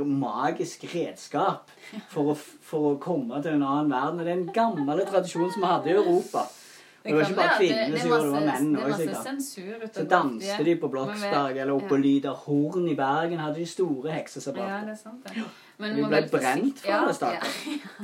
[0.04, 1.70] magisk redskap
[2.12, 4.20] for å, for å komme til en annen verden.
[4.20, 6.44] Og det er en gammel tradisjon som vi hadde i Europa.
[7.02, 9.94] Det var ikke bare kvinnene som gjorde det, det var menn er sikkert.
[9.94, 13.38] Så danste de på Bloksberg vi- eller oppe på Lyderhorn i Bergen.
[13.40, 14.12] Hadde de store
[14.68, 15.44] Ja, det er sant, det.
[15.80, 17.54] Men Vi ble brent for det, ja, stakkars.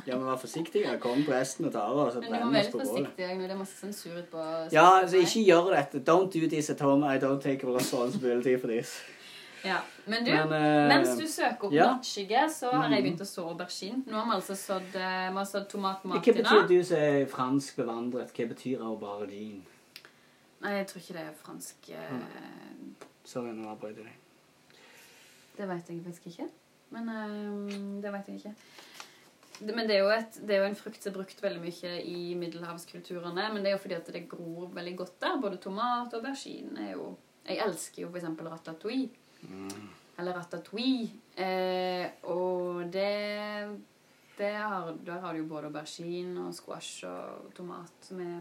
[0.06, 0.98] Ja, men var forsiktige.
[0.98, 3.06] Kom presten og tar oss og Men du må brenner være oss litt på bålet.
[3.06, 6.00] forsiktig når det er masse sensur ute på Ja, altså ikke gjør dette.
[6.12, 7.04] Don't do this at home.
[7.04, 8.96] I don't take responsibility for this.
[9.66, 9.80] Ja.
[10.06, 11.86] Men du, Men, eh, mens du søker opp ja.
[11.92, 13.04] nattskygge, så har jeg Mhm.
[13.06, 14.04] begynt å så aubergine.
[14.06, 17.76] Nå har vi altså sådd, eh, vi har sådd Hva betyr du som er fransk
[17.76, 18.32] bevandret?
[18.32, 19.62] Hva betyr aubergine?
[20.62, 21.90] Nei, jeg tror ikke det er fransk.
[21.90, 22.94] eh, Mm.
[23.24, 24.12] Sorry, nå avbrøt jeg deg.
[25.56, 26.48] Det vet jeg faktisk ikke.
[26.90, 28.54] Men eh, det vet jeg ikke.
[29.58, 31.60] Det- Men det er, jo et, det er jo en frukt som er brukt veldig
[31.60, 33.52] mye i middelhavskulturene.
[33.54, 35.40] Men det er jo fordi at det gror veldig godt der.
[35.40, 37.16] Både tomat og aubergine er jo
[37.48, 39.10] Jeg elsker jo for eksempel ratatouille.
[39.48, 39.88] Mm.
[40.18, 41.10] Eller ratatouille.
[41.36, 43.10] Eh, og det,
[44.38, 48.38] det har, Der har du jo både aubergine og squash og tomat som er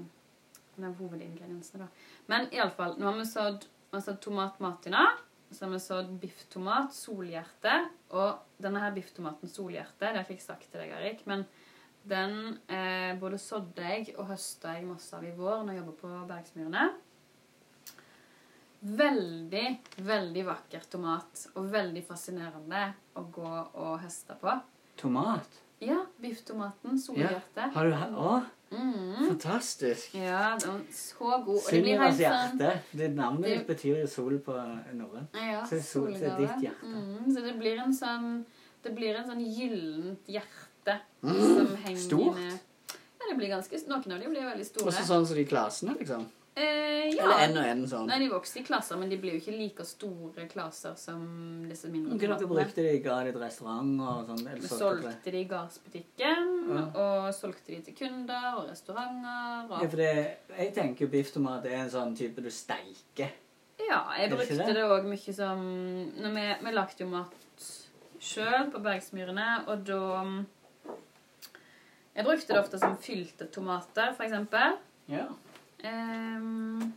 [0.76, 1.86] som hovedingrediensene.
[1.86, 1.88] da.
[2.28, 5.06] Men iallfall, nå har vi sådd, sådd tomat matina.
[5.52, 7.78] Så har vi sådd bifftomat, solhjerte.
[8.18, 11.46] Og denne her bifftomaten solhjerte, det har jeg ikke sagt til deg, Erik, men
[12.06, 15.96] den eh, både sådde jeg og høsta jeg masse av i vår når jeg jobba
[16.02, 16.84] på Bergsmyrene.
[18.86, 19.66] Veldig,
[20.06, 21.48] veldig vakker tomat.
[21.58, 22.82] Og veldig fascinerende
[23.18, 24.54] å gå og høste på.
[25.02, 25.62] Tomat?
[25.84, 27.00] Ja, bifftomaten.
[27.02, 27.72] Solhjerte.
[27.74, 29.28] Har du Å, Mm.
[29.30, 30.16] fantastisk.
[30.16, 31.56] Ja, den så god.
[31.56, 32.58] Og det blir helt sånn.
[32.94, 34.54] Det navnet ditt betyr jo sol på
[34.94, 35.30] norrønt.
[35.36, 36.38] Ja, Så sol- solgave.
[36.38, 36.84] ditt hjerte.
[36.84, 38.46] Mm, så det blir en sånn
[38.84, 42.36] Det blir en sånn gyllent hjerte Mm, som henger stort.
[42.36, 42.60] ned
[43.20, 44.86] Ja, det blir ganske Noen av dem blir veldig store.
[44.92, 46.26] Også sånn som de klassene, liksom.
[46.56, 47.26] Eh, ja.
[47.26, 48.06] Eller en og en sånn.
[48.08, 51.26] Nei, de vokste i klasser, men de ble jo ikke like store klasser som
[51.68, 52.94] disse mindre Hva dere brukte de?
[53.04, 54.46] Ga de til restaurant og sånn?
[54.62, 56.84] Vi solgte de i gardsbutikken, Ja.
[56.96, 59.74] og solgte de til kunder og restauranter.
[59.84, 63.34] Ja, for det, jeg tenker jo bifftomat er en sånn type du steiker.
[63.84, 64.84] Ja, jeg brukte det?
[64.88, 65.60] òg mye som
[66.24, 67.68] når vi, vi lagde jo mat
[68.24, 70.46] sjøl på Bergsmyrene, og da
[72.16, 74.78] Jeg brukte det ofte som fylte tomater, for eksempel.
[75.12, 75.26] Ja.
[75.86, 76.94] Ehm,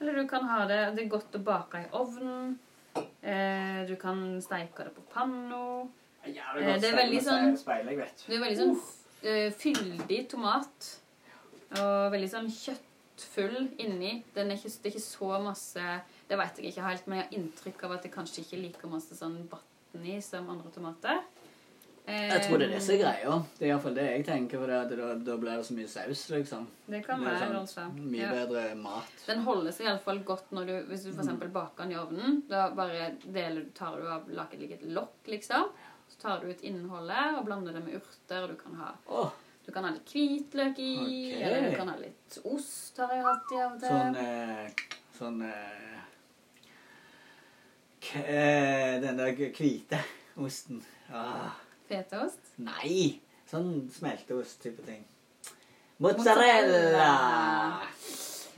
[0.00, 2.58] eller du kan ha det Det er godt å bake i ovnen.
[2.94, 5.88] Eh, du kan steike det på panna.
[6.24, 6.32] Eh,
[6.80, 7.86] det er veldig sånn- Speil.
[7.86, 8.76] Det er veldig sånn
[9.24, 10.90] uh, fyldig tomat.
[11.74, 14.22] Og veldig sånn kjøttfull inni.
[14.34, 17.26] Den er ikke, det er ikke så masse Det vet jeg ikke helt, men jeg
[17.26, 20.70] har inntrykk av at det kanskje ikke er like masse sånn vann i som andre
[20.70, 21.20] tomater.
[22.06, 23.34] Jeg tror det er det som er greia.
[23.56, 25.88] Det er iallfall det jeg tenker, for det at da, da blir det så mye
[25.88, 26.66] saus, liksom.
[26.86, 27.94] Det kan Det være, sånn.
[28.10, 28.32] Mye Ja.
[28.34, 29.14] bedre mat.
[29.26, 32.42] Den holder seg iallfall godt når du, hvis du for eksempel baker den i ovnen.
[32.50, 35.70] Da bare deler, tar du av lager et lite lokk, liksom.
[36.12, 38.42] Så tar du ut innholdet og blander det med urter.
[38.44, 39.32] og Du kan ha, oh.
[39.64, 40.92] du kan ha litt hvitløk i,
[41.32, 41.42] okay.
[41.42, 43.88] eller du kan ha litt ost, har jeg hatt i av og til.
[43.88, 46.00] sånn eh, Sånn eh,
[48.04, 50.04] k eh, Den der hvite
[50.36, 50.84] osten.
[51.10, 51.54] Ah,
[51.94, 52.54] Fetaost.
[52.58, 53.20] nei!
[53.50, 55.02] Sånn smelteost-type ting.
[56.02, 56.92] Mozzarella.
[56.98, 57.80] Ja.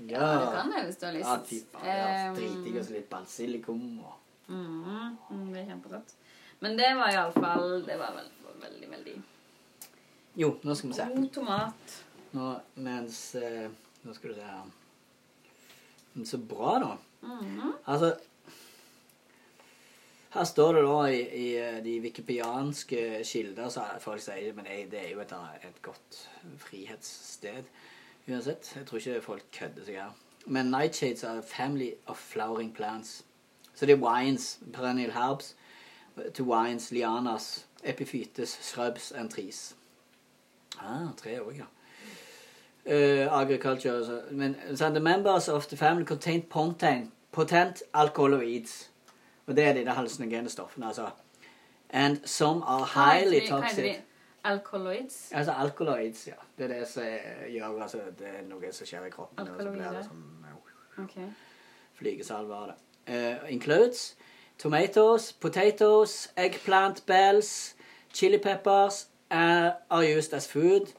[0.06, 1.26] Ja, du kan det hvis du har lyst.
[1.28, 1.86] Ja, fy faen.
[1.88, 4.14] Ehm, Dritdigg og så litt basilikum og
[4.52, 6.12] mm, mm, det er kjempegodt.
[6.60, 8.28] Men det var iallfall Det var vel,
[8.62, 9.14] veldig, veldig
[10.40, 11.06] Jo, nå skal vi se.
[11.16, 11.96] god tomat.
[12.36, 12.50] Nå
[12.84, 13.66] mens eh,
[14.04, 14.70] Nå skal du se her.
[16.14, 16.92] Men så bra, da.
[17.26, 17.72] Mhm.
[17.84, 18.14] Altså
[20.36, 24.90] Her står det da i, i eh, de wikipedianske kilder så folk sier men det,
[24.92, 25.32] det er jo et,
[25.64, 26.18] et godt
[26.60, 27.70] frihetssted
[28.28, 28.72] uansett.
[28.76, 30.10] Jeg tror ikke folk kødder seg her.
[30.46, 33.24] Men nightshades are a family of flowering plants.
[33.74, 35.56] Så det er wines, perennial herbs,
[36.34, 39.76] to wines, lianas, epiphytes, shrubs and trees.
[40.80, 41.64] Ah, tre òg, ja.
[42.86, 44.20] Uh, agriculture altså.
[44.30, 47.82] Men so the members of the family contain potent, potent.
[47.92, 48.12] Og
[49.54, 51.10] det er de der hallusinogene stoffene, altså.
[51.90, 53.84] And some are highly toxic.
[53.84, 54.02] Alkoloids?
[54.44, 55.32] Alkaloids.
[55.32, 56.32] Altså alkaloids, ja.
[56.58, 57.02] Det er det som
[57.48, 59.48] gjør altså, Det er noe som skjer i kroppen.
[59.48, 60.32] Og så blir det sånn
[60.98, 61.16] Ok.
[61.94, 62.76] flygesalve av det.
[63.08, 64.16] Uh, includes
[64.58, 67.74] tomatoes, potatoes, eggplant bells,
[68.14, 70.92] chili peppers uh, are used as food.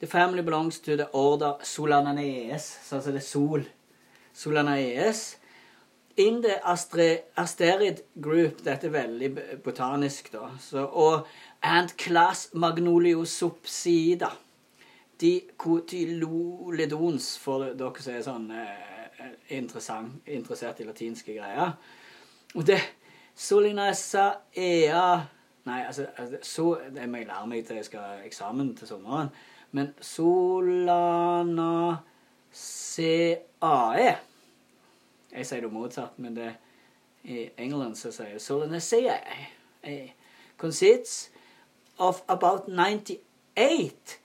[0.00, 3.64] The family belongs to the order Solanaeus, så altså det er sol.
[4.32, 5.37] Solanaeus.
[6.18, 9.28] In asterid group, dette er veldig
[9.62, 11.28] botanisk, da, så, og
[11.62, 14.30] and class Magnoliosopsida
[15.20, 21.72] De Cotyloledons, for dere som er sånn eh, interessant, interessert i latinske greier.
[22.54, 22.80] Og det
[23.38, 25.26] Solinessa ea
[25.68, 28.88] Nei, altså, altså så, Det må jeg lære meg til jeg skal ha eksamen til
[28.88, 29.28] sommeren.
[29.76, 31.98] Men solana
[32.50, 34.27] Solanaceae.
[35.38, 36.52] Jeg sier det motsatt, men det
[37.24, 39.18] i England så sier jeg Solanaceae.
[39.82, 40.10] eh,
[40.58, 41.30] Consists
[41.98, 44.18] of about 98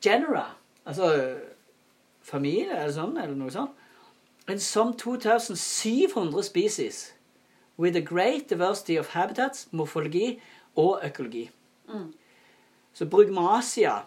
[0.00, 0.44] genera.
[0.86, 1.36] Altså
[2.22, 3.76] familie eller sånn, eller noe sånt.
[4.48, 7.12] And some 2700 species.
[7.76, 10.40] With a great diversity of habitats, morfologi
[10.76, 11.50] og økologi.
[11.88, 12.12] Mm.
[12.92, 14.02] Så brugmasia,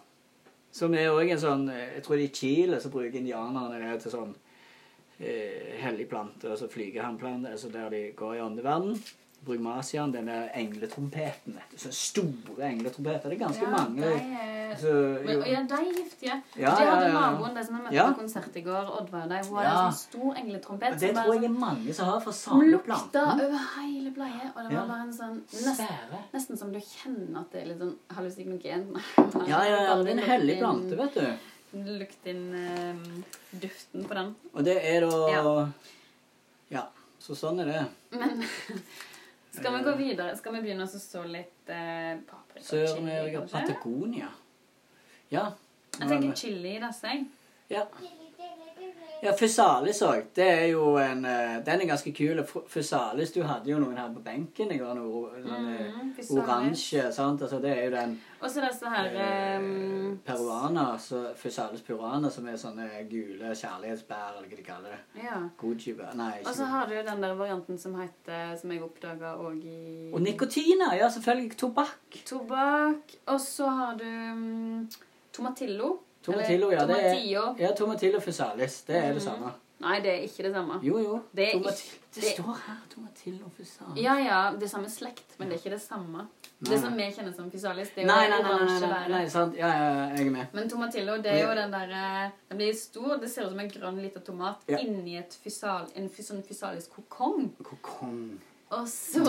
[0.71, 4.11] som er også en sånn eh, Jeg tror i Chile så bruker indianerne det til
[4.11, 4.33] sånn
[5.19, 8.97] eh, hellig plante, altså flygehannplante, altså der de går i åndeverden.
[9.43, 11.57] Brugmasiaen, den der engletrompeten.
[11.75, 13.29] Så store engletrompeter.
[13.29, 14.01] Det er ganske mange.
[14.01, 14.77] de.
[14.79, 14.93] Så,
[15.25, 16.37] Men, og ja, de er giftige.
[16.57, 17.19] Ja, de hadde ja, ja, ja.
[17.31, 18.05] naboen, de som jeg møtte Ja.
[18.13, 19.85] på konsert i går, Oddvar, de, hun hadde Ja.
[19.87, 20.93] en sånn stor engletrompet.
[20.93, 24.63] og det tror jeg er mange som har fra samme lukta over hele bleiet, og
[24.63, 24.87] det var Ja.
[24.87, 25.87] bare en sånn nesten,
[26.33, 29.01] nesten som du kjenner at det er litt sånn hallusinogen.
[29.47, 30.03] Ja, ja, ja.
[30.03, 31.27] Det er en hellig plante, vet du.
[31.73, 32.99] Lukt inn eh,
[33.51, 34.33] duften på den.
[34.53, 35.43] Og det er da Ja.
[36.73, 36.83] Ja.
[37.23, 37.81] Så sånn er det.
[38.19, 38.43] Men
[39.55, 40.33] skal vi gå videre?
[40.37, 42.65] Skal vi begynne å så litt eh, paprika?
[42.65, 43.61] chili, Sør-Amerika, kanskje?
[43.61, 44.29] Patagonia.
[45.31, 45.45] Ja.
[45.99, 47.07] Jeg tenker chili i disse.
[47.13, 47.25] jeg.
[47.73, 47.87] Ja.
[49.23, 50.25] Ja, Fusalis òg.
[50.35, 52.41] Det er jo en eh, Den er ganske kul.
[52.67, 54.93] Fusalis Du hadde jo noen her på benken i går.
[54.99, 57.05] Noe Mhm, oransje.
[57.13, 57.41] sant?
[57.41, 62.29] Altså, det er jo den Og så disse her eh, eh, peruana, så Fusalis peruana,
[62.29, 65.23] som er sånne gule kjærlighetsbær, eller hva de kaller det.
[65.23, 65.39] Ja.
[65.61, 66.13] Gucci-bær.
[66.19, 70.11] Nei, Og så har du den der varianten som heter Som jeg oppdaga òg i
[70.13, 70.91] Og nikotina!
[70.99, 71.55] Ja, selvfølgelig.
[71.57, 72.19] Tobakk.
[72.25, 73.15] Tobakk.
[73.27, 74.89] Og så har du um,
[75.31, 75.99] tomatillo.
[76.23, 76.85] Tomatillo, ja.
[76.87, 78.81] Det er, ja, tomatillo fusalis.
[78.87, 79.19] Det er det Mhm.
[79.23, 79.51] samme.
[79.83, 80.79] Nei, det er ikke det samme.
[80.83, 81.21] Jo, jo.
[81.35, 81.71] Det ikke-
[82.15, 84.03] det står her tomatillo fusalis.
[84.03, 86.27] Ja, ja, det er samme slekt, men det er ikke det samme.
[86.61, 89.09] Nei, Det som vi kjenner som fusalis, det er jo Nei, nei, nei, nei, oransje
[89.09, 89.55] nei, sant.
[89.57, 90.45] Ja, ja, jeg er med.
[90.53, 91.89] Men tomatillo, det er jo den der
[92.25, 94.77] eh, Den blir stor, det ser ut som en grønn liten tomat Ja.
[94.77, 97.51] inni et fysal, en sånn fysalisk kokong.
[97.63, 98.39] Kokong.
[98.73, 99.23] Og så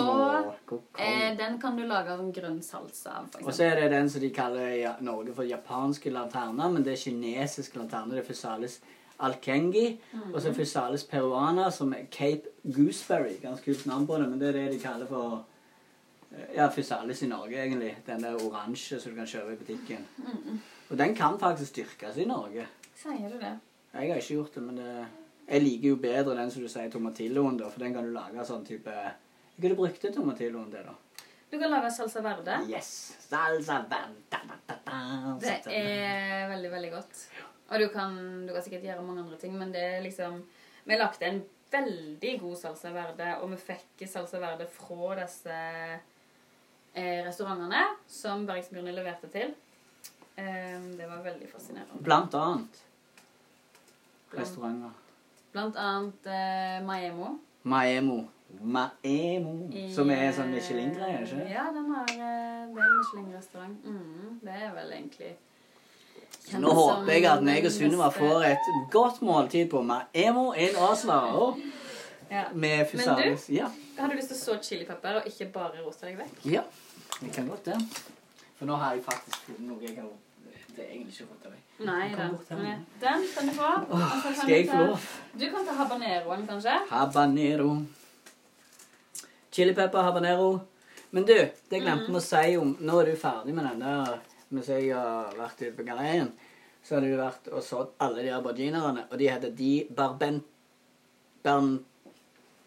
[0.98, 4.22] eh, Den kan du lage sånn grønn salsa av, Og så er det den som
[4.22, 8.16] de kaller i Norge for japanske lanterner, men det er kinesiske lanterner.
[8.18, 8.78] Det er Fusalis
[9.24, 9.86] alkengi.
[10.32, 13.36] Og så Fusales Fusalis peruana, som er Cape Gooseberry.
[13.42, 15.44] Ganske kult navn på det, men det er det de kaller for
[16.30, 17.96] eh, ja, Fusalis i Norge, egentlig.
[18.06, 20.08] Den der oransje som du kan kjøpe i butikken.
[20.90, 22.66] Og den kan faktisk dyrkes i Norge.
[22.94, 23.58] Sier du det?
[23.94, 25.06] Jeg har ikke gjort det, men det,
[25.48, 28.46] jeg liker jo bedre den som du sier tomatilloen, da, for den kan du lage
[28.48, 28.94] sånn type
[29.56, 30.94] Jeg du brukt tomatilloen til, da.
[31.50, 32.56] Du kan lage salsa verde.
[32.66, 32.88] Yes!
[33.28, 34.40] Salsa verde.
[35.40, 37.20] Det er veldig, veldig godt.
[37.70, 40.42] Og du kan, du kan sikkert gjøre mange andre ting, men det er liksom
[40.84, 41.38] Vi lagde en
[41.72, 45.54] veldig god salsa verde, og vi fikk salsa verde fra disse
[46.92, 49.54] eh, restaurantene som Bergsbjørne leverte til.
[50.36, 52.02] Eh, det var veldig fascinerende.
[52.04, 52.84] Blant annet
[54.34, 54.92] restauranter.
[55.54, 57.36] Blant annet eh, Maemo.
[57.62, 58.20] Maemo.
[58.64, 59.54] Maemo.
[59.94, 63.84] Som er sånn eh, Michelin-greie, ikke Ja, den har, eh, det er en Michelin-restaurant.
[63.84, 65.32] Mm, det er vel egentlig
[66.44, 70.76] Så nå håper jeg at meg og Sunniva får et godt måltid på Maemo in
[70.76, 71.56] Oslo.
[72.30, 72.44] ja.
[72.54, 73.48] Med fusalis.
[73.50, 73.68] Ja.
[73.98, 76.44] Har du lyst til å så chilipepper og ikke bare roste deg vekk?
[76.44, 76.62] ja.
[77.20, 77.76] Vi kan godt det.
[78.58, 80.08] For nå har jeg faktisk funnet noe jeg har
[80.74, 81.60] Det er egentlig ikke av meg.
[81.78, 82.24] Nei da.
[83.00, 83.68] Den kan du få.
[83.94, 85.04] Åh, Skal jeg få lov?
[85.38, 86.74] Du kan ta habaneroen, kanskje?
[86.90, 87.68] Habanero.
[89.54, 90.48] Chilipepper habanero.
[91.14, 91.36] Men du,
[91.70, 94.16] det glemte vi å si om Nå er du ferdig med den der
[94.54, 96.28] Mens jeg har vært ute på galeien,
[96.84, 100.42] så har du vært og sådd alle de auberginerne, og de heter de barben...
[101.42, 101.72] Bern...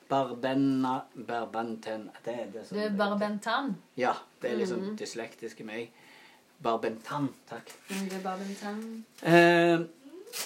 [0.08, 1.02] Barbena...
[1.28, 3.76] Barbenten Det er det som Du barbentan.
[4.00, 6.04] Ja, det er liksom dyslektisk i meg.
[6.63, 7.71] Barbentan, takk.
[7.89, 8.84] Det er barbentan.
[9.21, 9.86] Eh,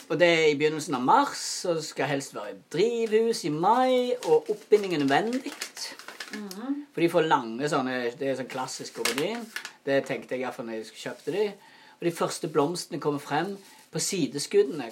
[0.10, 3.54] og det er i begynnelsen av mars, og det skal helst være i drivhus i
[3.54, 5.54] mai, og oppbindingen er vennlig.
[6.32, 6.86] Mm.
[6.94, 9.44] For de får lange sånne Det er sånn klassisk aubergine.
[9.86, 11.46] Det tenkte jeg iallfall når jeg kjøpte de.
[12.00, 13.56] Og de første blomstene kommer frem
[13.92, 14.92] på sideskuddene.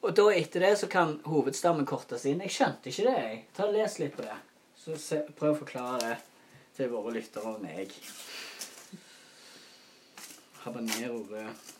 [0.00, 2.40] Og da etter det så kan hovedstammen kortes inn.
[2.46, 3.16] Jeg skjønte ikke det.
[3.24, 3.42] jeg.
[3.56, 4.38] Ta og Les litt på det.
[4.80, 6.14] Så se, prøv å forklare det
[6.76, 7.92] til våre lyttere og meg.
[10.62, 11.79] Habanero rød.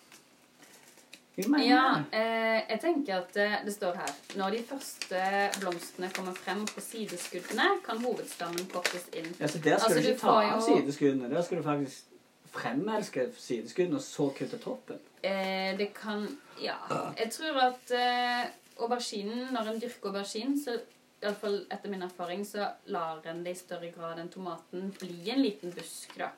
[1.38, 5.21] Ja, eh, jeg tenker at eh, det står her Når de første
[5.61, 9.31] blomstene kommer frem på sideskuddene, kan hovedstammen kortes inn.
[9.40, 11.31] Ja, så Der skal Altså, du ikke ta av jo- sideskuddene.
[11.35, 12.05] Der skal du faktisk
[12.51, 14.99] fremelske sideskuddene og så kutte toppen.
[15.23, 16.27] Eh, det kan
[16.61, 16.77] Ja.
[17.16, 20.81] Jeg tror at eh, auberginen, når en dyrker aubergine, så
[21.23, 25.43] iallfall etter min erfaring, så lar en det i større grad enn tomaten bli en
[25.43, 26.29] liten busk, da.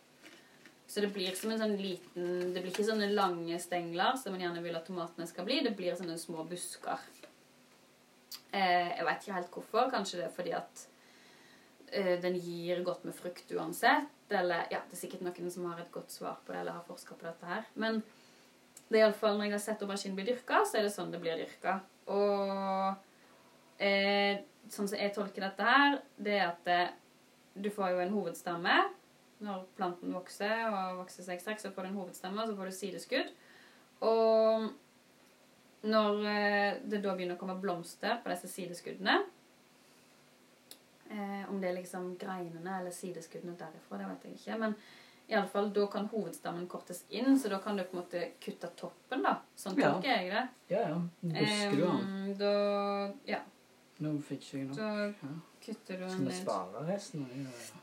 [0.92, 4.42] Så det blir som en sånn liten Det blir ikke sånne lange stengler som man
[4.44, 5.62] gjerne vil at tomatene skal bli.
[5.64, 7.00] Det blir sånne små busker.
[8.52, 9.88] Eh, jeg vet ikke helt hvorfor.
[9.94, 10.83] Kanskje det er fordi at
[11.96, 14.12] eh, den gir godt med frukt uansett.
[14.28, 16.85] Eller ja, det er sikkert noen som har et godt svar på det, eller har
[16.85, 17.64] forska på dette her.
[17.72, 18.02] Men
[18.92, 21.20] det er iallfall når jeg har sett aubergine bli dyrka, så er det sånn det
[21.24, 21.78] blir dyrka.
[22.12, 26.83] Og eh, sånn som jeg tolker dette her, det er at det,
[27.64, 28.83] du får jo en hovedstamme.
[29.42, 32.68] Når planten vokser og vokser seg strekk, så får du en hovedstemme, og så får
[32.70, 33.31] du sideskudd.
[34.07, 34.68] Og
[35.90, 39.16] når eh, det da begynner å komme blomster på disse sideskuddene
[41.11, 44.59] eh, Om det er liksom greinene eller sideskuddene derifra, det vet jeg ikke.
[44.62, 44.76] Men
[45.31, 48.24] i alle fall, da kan hovedstammen kortes inn, så da kan du på en måte
[48.42, 49.22] kutte toppen.
[49.22, 49.37] da.
[49.57, 49.92] Sånn Ja.
[49.92, 50.48] tolker jeg det.
[50.74, 50.98] Ja, ja.
[51.22, 52.35] Busker du den?
[52.38, 53.40] Da Ja.
[54.02, 54.76] Nå fikk ikke jeg noe.
[54.76, 55.28] Da
[55.62, 56.42] kutter du Skal den vi ned.
[56.42, 57.26] spare resten?
[57.31, 57.81] Ja, ja.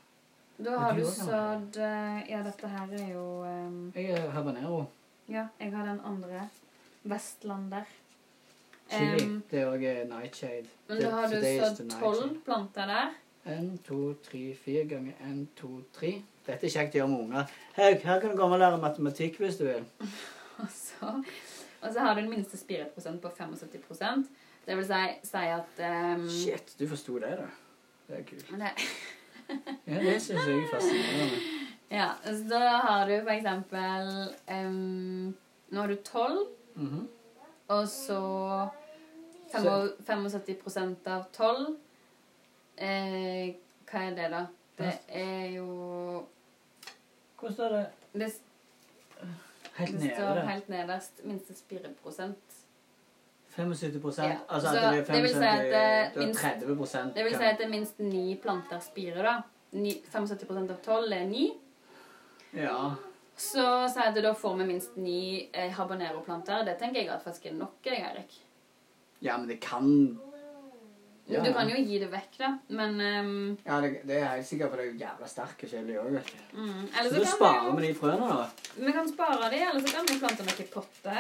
[0.65, 4.82] Da har du sådd eh, Ja, dette her er jo um, Jeg er habanero.
[5.30, 6.50] Ja, jeg har den andre.
[7.04, 7.88] Vestlander.
[8.89, 9.24] Chili.
[9.24, 10.67] Um, det er også nightshade.
[10.88, 13.13] men da har du sådd tolv planter der.
[13.45, 16.17] En, to, tre, fire ganger en, to, tre.
[16.48, 17.54] Dette er kjekt å gjøre med unger.
[17.78, 19.86] Haug, her kan du komme og lære matematikk hvis du vil.
[20.60, 21.13] Og så,
[21.80, 24.26] og så har du en minste spiretprosent på 75%
[24.65, 25.80] Det vil si, si at
[26.17, 27.45] um, Shit, du forsto det, da.
[28.10, 28.50] Det er kult.
[28.60, 28.74] det,
[29.88, 31.40] Ja, det syns jeg er fascinerende.
[31.92, 34.12] Ja, så da har du for eksempel
[34.54, 35.36] um,
[35.72, 37.08] Nå har du tolv, Mhm.
[37.68, 38.20] og så
[39.52, 41.76] fem- 75 av tolv.
[42.78, 43.56] Eh,
[43.90, 44.46] hva er det, da?
[44.78, 46.26] Det er jo
[47.40, 47.86] Hvor står det?
[48.14, 48.30] Det,
[49.80, 52.49] Helt det står helt nederst minste spireprosent.
[53.60, 57.13] 75 Ja, Altså så det er det vil si at, 75 eh, har minst- 30
[57.15, 59.36] Det vil si at det er minst ni planter spirer, da.
[59.72, 61.52] Ni, 75 av tolv er ni.
[62.58, 62.95] Ja.
[63.39, 65.19] Så sier at da får vi minst ni
[65.54, 66.65] eh, habanero-planter.
[66.67, 68.34] Det tenker jeg at faktisk er nok, jeg, Erik.
[69.22, 70.19] ja, men det kan
[71.30, 72.48] Ja, Du kan jo gi det vekk, da.
[72.74, 73.58] Men um...
[73.65, 74.76] Ja, det, det er jeg sikker på.
[74.80, 76.58] Det er jo jævla sterke chili òg, vet du.
[76.58, 78.48] mm, Så så da sparer vi de frøene, da.
[78.80, 81.19] Vi kan spare de, eller så kan vi plante noen potter.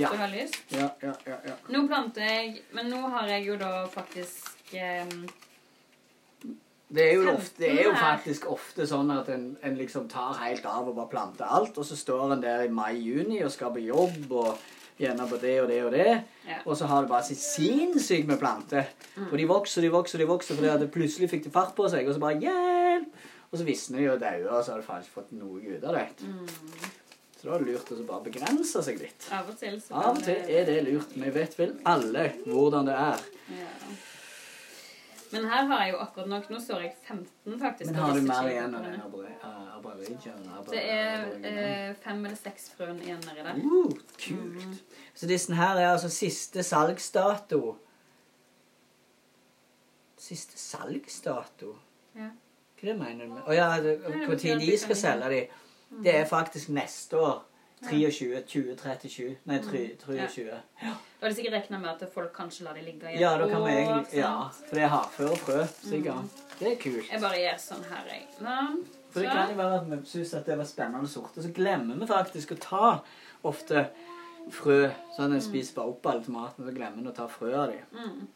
[0.00, 0.08] Ja.
[0.08, 0.56] som har lyst.
[0.72, 1.36] Ja, ja, ja.
[1.46, 1.54] ja.
[1.68, 5.04] Nå planter jeg Men nå har jeg jo da faktisk eh,
[6.92, 10.64] Det er, ofte, det er jo faktisk ofte sånn at en, en liksom tar helt
[10.68, 13.80] av og bare planter alt, og så står en der i mai-juni og skal på
[13.86, 14.58] jobb og
[15.00, 16.08] gjerne på det og det og det,
[16.44, 16.58] Ja.
[16.66, 18.90] og så har det bare sitt sinnssykt med planter.
[19.30, 21.88] Og de vokser de vokser de vokser fordi at det plutselig fikk de fart på
[21.88, 23.08] seg, og så bare hjelp!
[23.52, 25.96] Og så visner de og dauer, og så har du faktisk fått noe ut av
[25.96, 26.06] det.
[26.24, 26.92] Mm.
[27.42, 29.24] Så da er det lurt å bare begrense seg litt.
[29.34, 31.16] Av og til så Av og til er det lurt.
[31.18, 33.24] Vi vet vel alle hvordan det er.
[33.58, 33.70] ja.
[35.32, 37.88] Men her har jeg jo akkurat nok Nå står jeg 15, faktisk.
[37.88, 40.50] Men har du mer igjen av den aboriginalen?
[40.68, 43.62] Det er eh, fem eller seks frøen igjen nedi der.
[43.64, 44.98] Uh, kult.
[45.16, 47.62] Så disse her er altså siste salgsdato.
[50.20, 51.74] Siste salgsdato?
[52.14, 52.28] Ja.
[52.76, 55.42] Hva det mener du med Å ja, hvor betyr tid de skal selge de.
[56.02, 57.42] Det er faktisk neste år.
[57.82, 59.36] 23, 2037.
[59.44, 60.44] Nei, 23.
[60.78, 63.32] Da har de sikkert regna med at folk kanskje lar det ligge i et Ja,
[63.34, 64.18] år, egentlig?
[64.20, 66.42] Ja, for det er hardfør og frø, sikkert.
[66.60, 67.08] Det er kult.
[67.10, 68.28] Jeg bare gjør sånn her, jeg.
[68.38, 68.78] Sånn.
[69.12, 71.98] For det kan jo være at vi syns at det var spennende sorter, så glemmer
[71.98, 72.92] vi faktisk å ta
[73.50, 73.88] ofte
[74.54, 74.78] frø.
[75.16, 77.74] Sånn at en spiser bare opp alle tomaten, så glemmer en å ta frø av
[77.74, 77.98] dem.
[77.98, 78.28] Mm.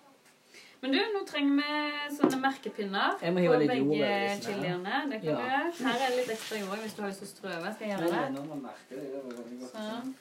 [0.86, 3.30] Men du, nå trenger vi sånne merkepinner på
[3.66, 5.00] begge disse chiliene.
[5.10, 5.36] Det kan Ja.
[5.36, 5.72] du gjøre.
[5.82, 7.72] Her er det litt ekstra jord hvis du har lyst til å strø over.
[7.74, 9.70] Skal jeg gjøre det?
[9.72, 10.12] Sånn.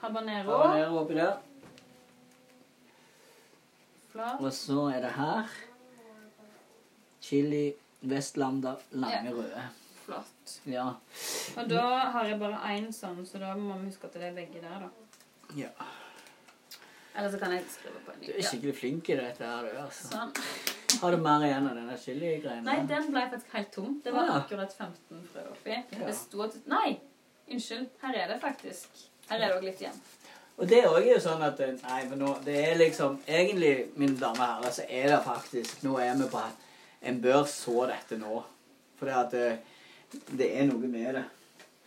[0.00, 0.56] Habanero.
[0.58, 1.36] Habanero oppi der.
[4.10, 4.40] Flott.
[4.40, 5.54] Og så er det her
[7.22, 7.64] chili
[8.02, 9.36] Vestlander lange Ja.
[9.38, 9.62] røde.
[10.04, 10.60] Flott.
[10.66, 10.88] Ja.
[11.56, 14.34] Og da har jeg bare én sånn, så da må vi huske at det er
[14.34, 14.88] begge der, da.
[15.56, 15.68] ja.
[17.16, 19.78] Eller så kan jeg skrive på en Du er skikkelig flink i dette her, du.
[19.80, 20.08] altså.
[20.10, 21.00] Sånn.
[21.00, 22.60] Har du mer igjen av denne chili-greia?
[22.66, 24.00] Nei, den ble faktisk helt tom.
[24.04, 24.36] Det var Ah.
[24.42, 25.70] akkurat 15 frø oppi.
[25.92, 26.06] Ja.
[26.06, 26.98] Det sto at Nei!
[27.50, 27.88] Unnskyld.
[28.02, 28.88] Her er det faktisk.
[29.30, 30.00] Her er det òg litt igjen.
[30.58, 34.16] Og det òg er jo sånn at Nei, for nå Det er liksom Egentlig, mine
[34.18, 36.52] damer og herrer, så er det faktisk Nå er vi på at
[37.02, 38.42] en bør så dette nå.
[38.98, 39.58] For det at det,
[40.38, 41.24] det er noe med det.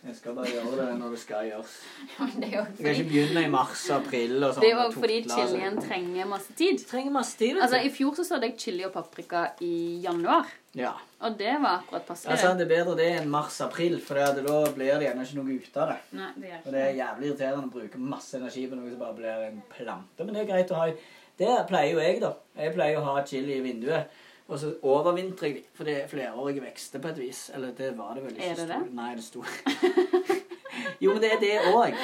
[0.00, 1.72] Jeg skal bare gjøre det når det skal gjøres.
[2.16, 4.62] Ja, det er Jeg kan ikke begynne i mars-april og sånn.
[4.64, 5.34] det er jo fordi sånn.
[5.50, 6.80] chilien trenger masse tid.
[6.88, 7.52] trenger masse tid.
[7.54, 7.64] vet du.
[7.66, 7.80] Altså.
[7.84, 10.94] I fjor så sådde jeg chili og paprika i januar, Ja.
[11.20, 12.38] og det var akkurat ja passelig.
[12.40, 14.32] sant, det er bedre det enn mars-april, for da
[14.72, 15.98] blir det gjerne ikke noe ut av det.
[16.16, 18.98] Nei, det gjør Og det er jævlig irriterende å bruke masse energi på noe som
[19.04, 20.24] bare blir en plante.
[20.24, 20.96] Men det er greit å ha i
[21.40, 22.34] Det pleier jo jeg, da.
[22.56, 24.08] Jeg pleier å ha chili i vinduet.
[24.50, 27.50] Og så overvintrer jeg de, for det er flerårige vekster på et vis.
[27.54, 28.48] Eller det var det vel ikke.
[28.48, 28.78] Er det det?
[28.92, 29.44] Nei, det sto
[31.02, 31.94] Jo, men det er det òg.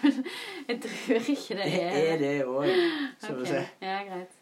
[0.68, 2.66] Jeg tror ikke det er Det er det òg.
[3.22, 3.62] Skal vi se.
[3.82, 4.34] Ja, greit.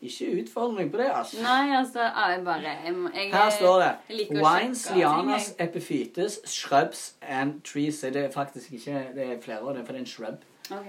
[0.00, 1.42] Ikke utfordre meg på det, altså.
[1.42, 7.62] Nei, altså ja, jeg bare jeg, jeg, Her står det Wines, lianas, epifytes, shrubs and
[7.62, 8.00] trees.
[8.00, 10.44] Det er faktisk ikke Det er flere av det, for det er en shrub.
[10.70, 10.86] Ok.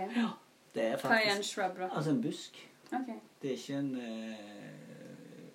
[0.75, 1.89] Det er faktisk, Hva er en shrub, da?
[1.95, 2.69] Altså en busk.
[2.91, 3.09] Ok.
[3.41, 4.86] Det er ikke en uh,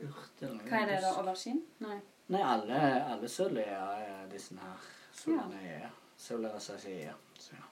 [0.02, 0.62] urt eller.
[0.68, 1.12] Hva er det, da?
[1.20, 1.62] Aubergine?
[1.84, 1.98] Nei.
[2.32, 2.78] Nei, alle,
[3.12, 4.88] alle er disse her.
[5.12, 7.12] Solene er Soleraceae.
[7.38, 7.68] Så ja.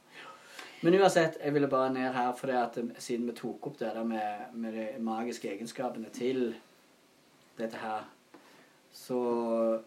[0.83, 3.93] Men uansett, jeg ville bare ned her, for at eh, siden vi tok opp det
[3.95, 6.55] der med, med de magiske egenskapene til
[7.59, 8.07] dette her,
[8.93, 9.21] så,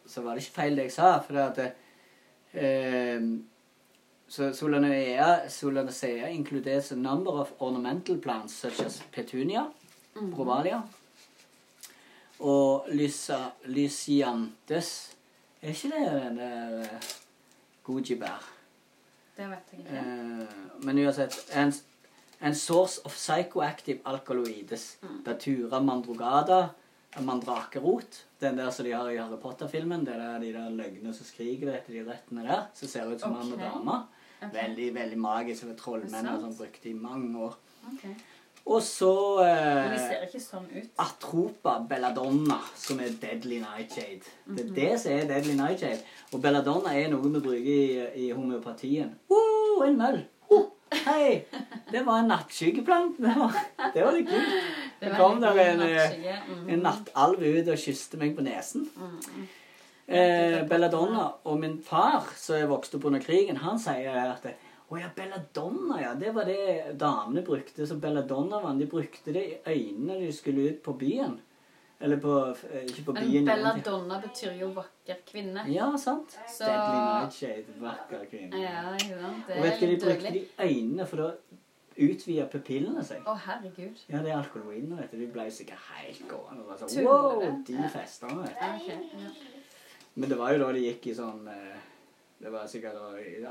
[0.05, 1.15] så var det ikke feil det jeg sa.
[1.25, 1.63] For det at
[2.53, 3.25] eh,
[4.27, 9.65] så Solanaea, Solanaceae includes a number of ornamental plants such as petunia,
[10.35, 10.81] provalia,
[12.43, 12.89] og
[13.65, 14.91] lysiantes
[15.63, 17.11] Er ikke det den der eh,
[17.87, 18.41] goji-bær?
[19.37, 19.97] Det vet jeg ikke.
[19.97, 21.71] Eh, men uansett en,
[22.43, 24.97] en source of psychoactive alkaloides.
[25.25, 26.65] Datura mandrogada.
[27.21, 28.25] Mandrakerot.
[28.41, 30.03] Den der som de har i Harry Potter-filmen.
[30.05, 32.67] Det er de der løgnene som skriker etter de rettene der.
[32.75, 33.97] Som ser ut som mann og dame.
[34.41, 34.51] Okay.
[34.59, 35.63] Veldig veldig magisk.
[35.63, 37.55] Eller trollmenn som sånn brukte i mange år.
[37.93, 38.07] Ok.
[38.66, 39.09] Og så
[39.41, 40.86] de eh, ser ikke sånn ut.
[41.03, 44.22] Atropa belladonna, som er Deadly Nightshade.
[44.47, 44.76] Det er Mhm.
[44.76, 45.99] det som er Deadly Nightshade.
[46.32, 49.11] Og belladonna er noe vi bruker i, i homeopatien.
[49.30, 50.22] Oh, en møll!
[50.49, 51.43] Oh, hei!
[51.91, 53.20] Det var en nattskyggeplante.
[53.22, 53.59] Det var,
[53.93, 54.55] det var litt kult.
[55.03, 56.39] Det kom der en, eh.
[56.47, 56.70] Mhm.
[56.70, 58.88] en nattalv ut og kysste meg på nesen.
[60.07, 64.47] Eh, belladonna og min far, som er vokst opp under krigen, han sier at
[64.93, 66.13] å ja, belladonna, ja.
[66.19, 68.75] Det var det damene brukte som belladonna var.
[68.79, 71.39] De brukte det i øynene når de skulle ut på byen.
[72.03, 73.45] Eller på eh, Ikke på Men byen.
[73.47, 75.63] belladonna betyr jo vakker kvinne.
[75.71, 76.35] Ja, sant.
[76.51, 77.77] Så- Deadly Nightshade.
[77.79, 78.59] Vakker kvinne.
[78.59, 79.19] Ja, jo?
[79.47, 81.31] Det Og vet du hva de brukte det øynene, for da
[82.03, 83.23] utvida pupillene seg.
[83.29, 83.99] Å, herregud.
[84.09, 85.17] Ja, det er alkoholoidene, vet du.
[85.21, 86.65] De ble sikkert helt gående.
[86.67, 88.69] og sånn, Wow, de festene, vet du.
[88.83, 89.29] Okay, ja.
[90.15, 91.77] Men det var jo da de gikk i sånn eh,
[92.43, 93.45] Det var sikkert i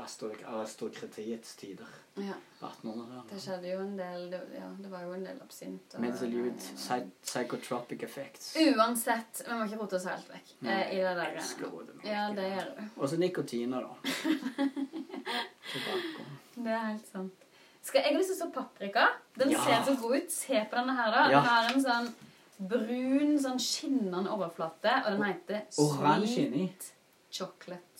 [0.45, 1.87] aristokratiets tider.
[2.15, 2.33] ja.
[2.61, 3.29] 1800-tallet.
[3.31, 5.95] Det skjedde jo en del det, Ja, det var jo en del absint.
[5.95, 8.55] og- Mental psy psychotropic effects.
[8.55, 11.33] Uansett, vi må ikke rote oss helt vekk Nei, eh, i det der.
[11.35, 12.05] elsker hodet mitt.
[12.05, 13.01] Ja, det gjør du.
[13.01, 13.93] Og så nikotiner, da.
[16.55, 17.33] Det er helt sant.
[17.81, 19.07] Skal, jeg har lyst til å se paprika.
[19.37, 19.63] Den Ja.
[19.65, 20.31] ser så god ut.
[20.31, 21.21] Se på denne her, da.
[21.31, 21.39] Ja.
[21.41, 22.13] Den har en sånn
[22.69, 25.61] brun, sånn skinnende overflate, og den heter
[26.53, 26.71] inni.
[27.31, 27.92] chocolate.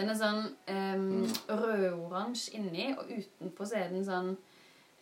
[0.00, 1.24] Den er sånn um,
[1.60, 4.30] rødoransje inni, og utenpå så er den sånn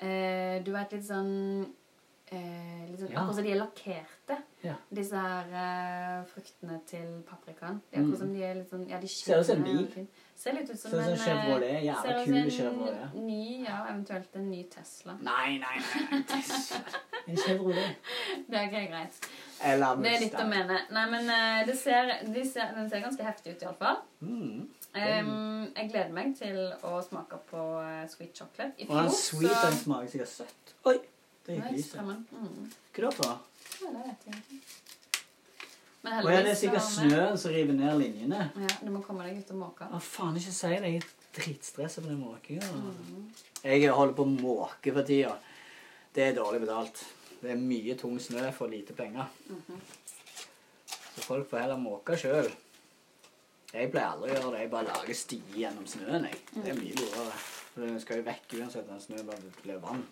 [0.02, 1.36] uh, Du vet, litt sånn
[2.30, 3.20] eh, litt sånn, Ja.
[3.20, 4.74] Akkurat som de er lakkerte, Ja.
[4.92, 7.80] disse her eh, fruktene til paprikaen.
[7.90, 10.06] De er akkurat som de er litt sånn Ja, de Ser ut som en bil.
[10.36, 13.14] Ser litt ut som en Chevrolet, jævla kul Chevrolet.
[13.14, 15.16] Ny, ja, eventuelt en ny Tesla.
[15.20, 15.78] Nei, nei,
[16.10, 16.22] nei.
[16.22, 16.80] Tesla.
[17.26, 17.96] En Chevrolet.
[18.48, 19.28] Det er ikke greit.
[19.64, 20.80] Eller Det er litt å mene.
[20.90, 24.02] Nei, men uh, det ser, de ser, den ser ganske heftig ut, iallfall.
[24.20, 24.68] Mm.
[24.94, 28.72] Um, jeg gleder meg til å smake på eh, sweet chocolate.
[28.78, 30.72] I Og den sweet han smaker sikkert søtt.
[30.88, 30.96] Oi,
[31.46, 32.00] det gikk lyset.
[32.00, 32.70] Hva Mm.
[32.96, 33.38] Hva da for?
[33.82, 34.60] Ja, det vet jeg ikke.
[36.02, 38.40] Men ja, det er sikkert så har vi- snøen som river ned linjene.
[38.56, 39.88] Ja, du må komme deg ut og måke.
[39.92, 40.82] Å, faen, ikke si det.
[40.82, 41.06] Jeg er
[41.38, 42.62] dritstressa på den måkinga.
[42.72, 43.30] Mm.
[43.64, 45.36] Jeg holder på å måke for tida.
[46.14, 47.04] Det er dårlig betalt.
[47.42, 49.26] Det er mye tung snø for lite penger.
[49.48, 49.80] Mhm.
[51.14, 52.50] Så folk får heller måke sjøl.
[53.68, 54.60] Jeg pleier aldri å gjøre det.
[54.62, 56.28] Jeg bare lager stier gjennom snøen.
[56.30, 56.38] jeg.
[56.54, 57.40] Det er mye lurere.
[57.72, 60.06] For den skal jo vekk uansett Den snøen bare blir vann.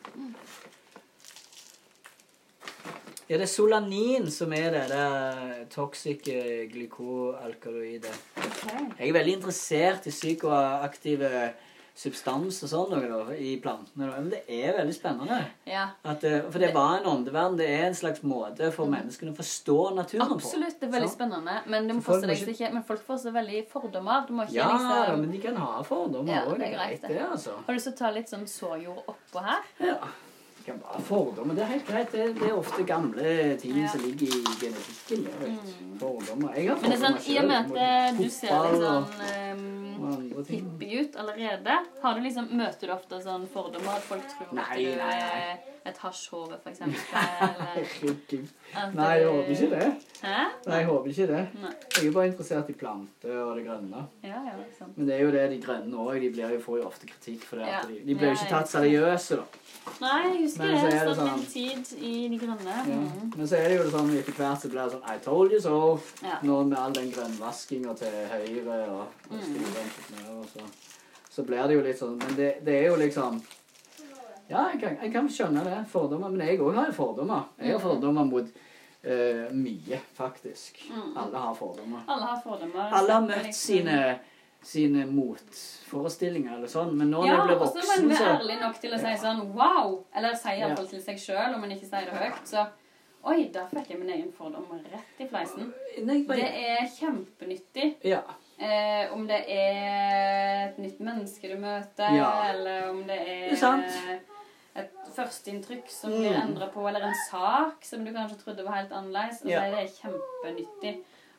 [3.26, 4.84] Ja, det er solanin som er det.
[4.92, 6.28] Det toxic
[6.74, 8.12] glykoalkaloidet.
[8.36, 8.84] Okay.
[8.98, 11.30] Jeg er veldig interessert i psykoaktive
[11.96, 14.08] substanser og sånn noe da, i plantene.
[14.12, 15.38] Men det er veldig spennende.
[15.66, 17.56] Ja, At, eh, for det var en åndeverden.
[17.56, 20.36] Det er en slags måte for menneskene å forstå naturen på.
[20.36, 20.76] absolutt.
[20.80, 21.14] Det er veldig så.
[21.16, 21.54] spennende.
[21.66, 24.26] Men, må folk deg ikke- men folk får så veldig fordommer.
[24.28, 26.50] Du må ikke Ja, liksom men de kan ha fordommer òg.
[26.50, 27.50] det det er greit, det, altså.
[27.56, 29.62] Har du lyst til å ta litt sånn sårjord oppå her?
[29.80, 29.96] Ja.
[30.58, 31.54] De kan ha fordommer.
[31.54, 32.10] Det er helt greit.
[32.12, 33.88] Det, det er ofte gamle ting Ja.
[33.88, 35.24] som ligger i genetikken.
[35.24, 35.98] jeg vet.
[36.00, 36.54] Fordommer.
[36.56, 41.06] Jeg har Men det er sånn, i og med at eh, du ser fotball litt
[41.06, 41.78] ut allerede?
[42.02, 43.96] Har du liksom, Møter du ofte sånn fordommer?
[43.96, 46.98] At folk tror at du er et hasjhove, eksempel?
[47.12, 48.48] Herregud.
[48.98, 49.88] Nei, jeg håper ikke det.
[50.22, 50.38] Hæ?
[50.66, 51.42] Nei, jeg håper ikke det.
[51.62, 51.72] Nei.
[51.96, 54.02] Jeg er bare interessert i planter og det grønne.
[54.26, 54.96] Ja, ja, sant.
[54.98, 56.18] Men det er jo det de grønne òg.
[56.24, 57.68] De blir jo, får jo ofte kritikk for det.
[57.70, 57.84] Ja.
[57.86, 59.62] De, de blir jo ikke tatt seriøse, da.
[60.02, 60.90] Nei, jeg husker Men det.
[60.96, 62.76] Jeg det sånn- min tid i De grønne.
[62.90, 63.30] Mm.
[63.36, 65.60] Men så er det jo sånn etter hvert så blir det sånn I told you
[65.62, 65.76] so.
[66.42, 69.85] Nå med all den grønnvaskinga til høyre og, og Mm.
[70.30, 70.60] Og så,
[71.30, 73.40] så blir det jo litt sånn Men det, det er jo liksom
[74.48, 75.78] Ja, jeg kan, jeg kan skjønne det.
[75.90, 76.28] Fordommer.
[76.30, 77.48] Men jeg òg har fordommer.
[77.58, 77.82] Jeg har Mm.
[77.88, 80.78] fordommer mot uh, mye, faktisk.
[80.90, 81.16] Mm.
[81.18, 82.04] Alle har fordommer.
[82.06, 82.92] Alle har fordommer.
[82.94, 84.18] Alle har møtt liksom- sine,
[84.62, 88.22] sine motforestillinger eller sånn, men nå når Ja, jeg blir voksen, så Ja, og så
[88.22, 90.04] er man ærlig nok til å si sånn wow!
[90.14, 90.68] Eller si Ja.
[90.68, 92.46] iallfall til seg sjøl, om man ikke sier det høyt.
[92.46, 92.66] Så
[93.24, 95.72] oi, der fikk jeg min egen fordom rett i fleisen.
[95.96, 97.96] Det er kjempenyttig.
[98.04, 98.22] Ja.
[98.58, 102.30] Eh, om det er et nytt menneske du møter, Ja.
[102.54, 106.18] eller om det er, Det er et førsteinntrykk som Mm.
[106.18, 109.40] blir endra på, eller en sak som du kanskje trodde var helt annerledes.
[109.42, 109.60] Altså, Ja.
[109.60, 110.98] Det er kjempenyttig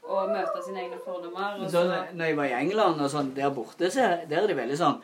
[0.10, 1.70] å møte sine egne fordommer.
[1.70, 4.54] Så når jeg var i England og sånn, der borte, så er, der er de
[4.56, 5.02] veldig sånn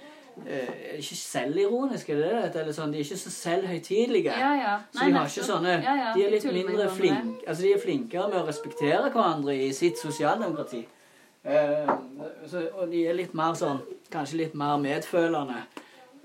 [0.47, 2.61] eh, Ikke selvironiske, det det?
[2.61, 4.34] Eller sånn, de er ikke så selvhøytidelige.
[4.38, 4.80] ja, ja.
[4.91, 8.41] Så de har ikke sånne De er litt mindre flinke Altså, de er flinkere med
[8.41, 10.86] å respektere hverandre i sitt sosialdemokrati.
[11.44, 11.89] Eh,
[12.48, 13.82] så, og de er litt mer sånn
[14.14, 15.58] Kanskje litt mer medfølende.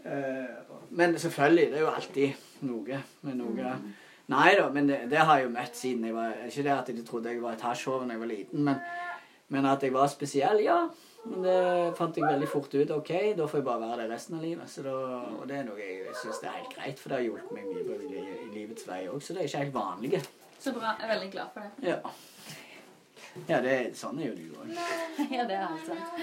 [0.06, 0.50] Eh,
[0.94, 3.88] men selvfølgelig, det er jo alltid noe med noe Mm.
[4.28, 6.90] Nei da, men det, det har jeg jo møtt siden jeg var Ikke det at
[6.92, 8.82] de trodde jeg var et hasjhove da jeg var liten, men,
[9.48, 10.82] men at jeg var spesiell, ja.
[11.24, 12.92] Men det fant jeg veldig fort ut.
[12.98, 14.70] OK, da får jeg bare være det resten av livet.
[14.70, 14.94] Så da,
[15.38, 17.86] og det er noe jeg syns er helt greit, for det har hjulpet meg mye
[17.88, 19.20] på livets vei òg.
[19.24, 20.22] Så det er ikke helt vanlige.
[20.58, 20.92] Så bra.
[20.98, 21.88] Jeg er veldig glad for det.
[21.88, 21.98] Ja.
[23.50, 24.70] Ja, det, er- sånn er jo du òg.
[25.30, 26.22] ja, det er helt sant.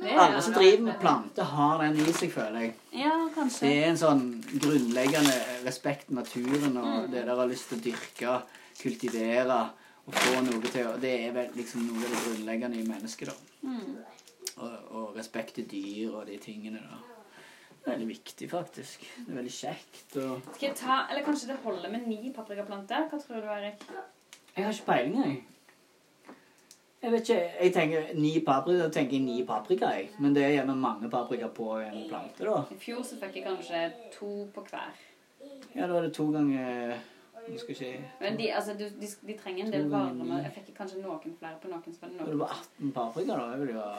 [0.00, 2.70] Er Alle som driver med planter, har den i seg, føler jeg.
[3.02, 3.66] Ja, kanskje.
[3.66, 4.22] Det er en sånn
[4.54, 5.34] grunnleggende
[5.66, 7.10] respekt for naturen og Mm.
[7.12, 8.38] det der har lyst til å dyrke,
[8.80, 9.58] kultivere
[10.06, 10.88] og få noe til.
[11.02, 13.68] Det er vel liksom noe av det grunnleggende i mennesket, da.
[13.68, 13.98] Mm.
[14.56, 16.96] Og, og respekt til dyr og de tingene, da.
[17.80, 19.04] Det er veldig viktig, faktisk.
[19.18, 20.16] Det er veldig kjekt.
[20.16, 20.40] Og...
[20.56, 23.06] Skal jeg ta, eller kanskje det holder med ni paprikaplanter?
[23.12, 23.84] Hva tror du, Erik?
[24.56, 25.38] Jeg har ikke peiling, jeg.
[27.00, 30.10] Jeg vet ikke, jeg tenker ni paprika, da tenker jeg ni paprika, jeg.
[30.20, 32.58] Men det er gjerne mange paprika på en plante, da.
[32.68, 34.98] I fjor så fikk jeg kanskje to på hver.
[35.74, 36.98] Ja, da er det to ganger
[37.40, 37.90] Nå skal jeg se
[38.20, 40.42] Men de, altså, de, de, de trenger en del varme.
[40.44, 41.94] Jeg fikk kanskje noen flere på noen.
[41.94, 42.28] Så var det noen.
[42.34, 43.46] det var 18 paprika, da.
[43.54, 43.94] Jeg ville jo ha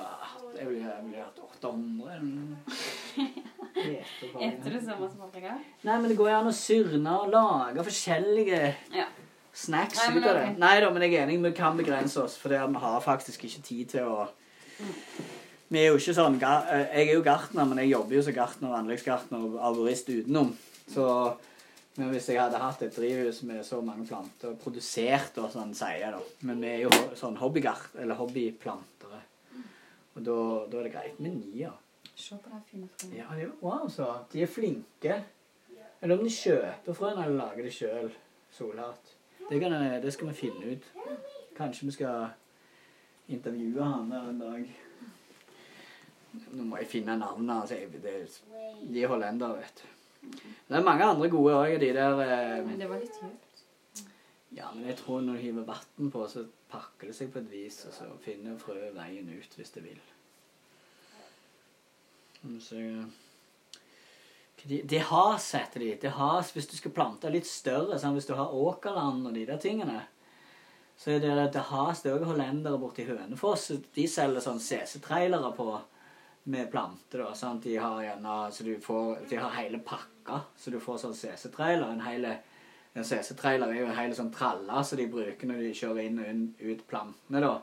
[0.59, 2.59] jeg ville, jeg ville hatt 800 eller noe.
[4.61, 5.57] Du så masse paprika?
[5.87, 8.61] Nei, men det går jo an å syrne og lage forskjellige
[8.93, 9.09] Ja.
[9.53, 10.47] Snacks Nei, ut av det.
[10.49, 10.57] ok.
[10.63, 13.63] Nei da, men jeg er enig, vi kan begrense oss, for vi har faktisk ikke
[13.67, 14.27] tid til å
[15.71, 18.35] Vi er jo ikke sånn eh, Jeg er jo gartner, men jeg jobber jo som
[18.35, 20.51] gartner, anleggsgartner og arborist utenom.
[20.91, 21.05] Så
[21.99, 25.99] men hvis jeg hadde hatt et drivhus med så mange planter produsert, og sånn sier
[25.99, 29.19] jeg da Men vi er jo sånn hobbygart, eller hobbyplantere.
[30.15, 30.37] Og da,
[30.71, 31.75] da er det greit med nier.
[32.15, 33.17] Se på de fine frøene.
[33.19, 34.07] Ja, det er, wow, så.
[34.31, 35.19] De er flinke.
[36.01, 38.11] Eller om de kjøper frøene eller lager de sjøl.
[38.55, 39.15] Solhatt.
[39.51, 40.85] Det, kan det skal vi finne ut.
[41.57, 42.29] Kanskje vi skal
[43.27, 44.69] intervjue han der en dag.
[46.55, 47.71] Nå må jeg finne navnet hans.
[47.71, 47.91] Jeg-
[48.93, 49.87] De er hollendere, vet du.
[50.69, 53.63] Det er mange andre gode òg, de der eh, Men det var litt dypt.
[54.55, 57.51] Ja, men jeg tror når du hiver vann på, så pakker det seg på et
[57.51, 59.99] vis, og så finner frøet veien ut hvis det vil.
[62.59, 63.05] Skal
[64.63, 65.91] vi de, has, heter de.
[66.01, 69.45] Det has hvis du skal plante litt større, sånn hvis du har åkerland og de
[69.49, 70.03] der tingene.
[71.01, 73.71] Så er det det has, det er òg hollendere borti Hønefoss.
[73.95, 75.71] De selger sånn CC-trailere på
[76.43, 77.23] med planter.
[77.23, 77.63] da, sant?
[77.63, 81.93] De har gjerne, så du får, de har hele pakka, så du får sånn CC-trailer.
[81.93, 82.37] En
[82.93, 86.17] en CC-trailer er jo en hel sånn tralle som de bruker når de kjører inn
[86.19, 87.39] og ut plantene.
[87.39, 87.53] da.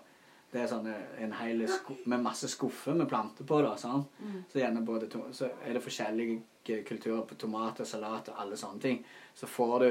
[0.52, 1.66] Det er sånn en hel
[2.08, 3.60] med masse skuffer med planter på.
[3.62, 4.08] da, sant?
[4.52, 9.02] Så, både så er det forskjellige kulturer på tomat og salat og alle sånne ting.
[9.36, 9.90] Så får du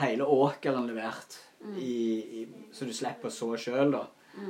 [0.00, 1.38] hele åkeren levert,
[1.78, 3.92] i, i, så du slipper å så sjøl.
[3.94, 4.06] da.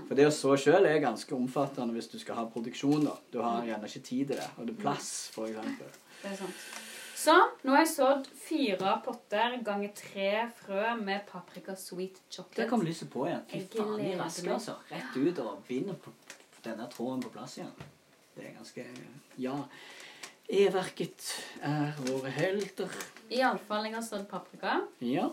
[0.08, 3.04] For det å så sjøl er ganske omfattende hvis du skal ha produksjon.
[3.04, 3.16] da.
[3.30, 4.48] Du har gjerne ikke tid til det.
[4.58, 5.90] Og det er plass, for eksempel.
[6.22, 6.66] Det er sant.
[7.22, 12.62] Så nå har jeg sådd fire potter ganger tre frø med paprika sweet chocolate.
[12.64, 13.44] Det kom lyset på igjen.
[13.50, 14.54] Fy faen, de er gleder raske, meg.
[14.56, 14.74] altså.
[14.90, 15.98] Rett ut og binder
[16.64, 17.74] denne tråden på plass igjen.
[18.34, 18.86] Det er ganske
[19.38, 19.54] Ja.
[20.52, 21.28] E-verket
[21.64, 22.90] er våre helter.
[23.30, 24.80] Iallfall jeg har sådd paprika.
[25.00, 25.28] Ja.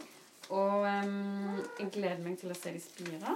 [0.50, 3.34] Og um, jeg gleder meg til å se de spire.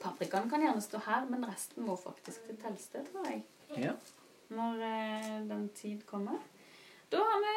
[0.00, 3.44] paprikaen kan gjerne stå her, men resten må faktisk til Telsted, tror jeg.
[3.76, 3.92] Ja.
[4.48, 6.40] Når eh, den tid kommer.
[7.10, 7.56] Da har vi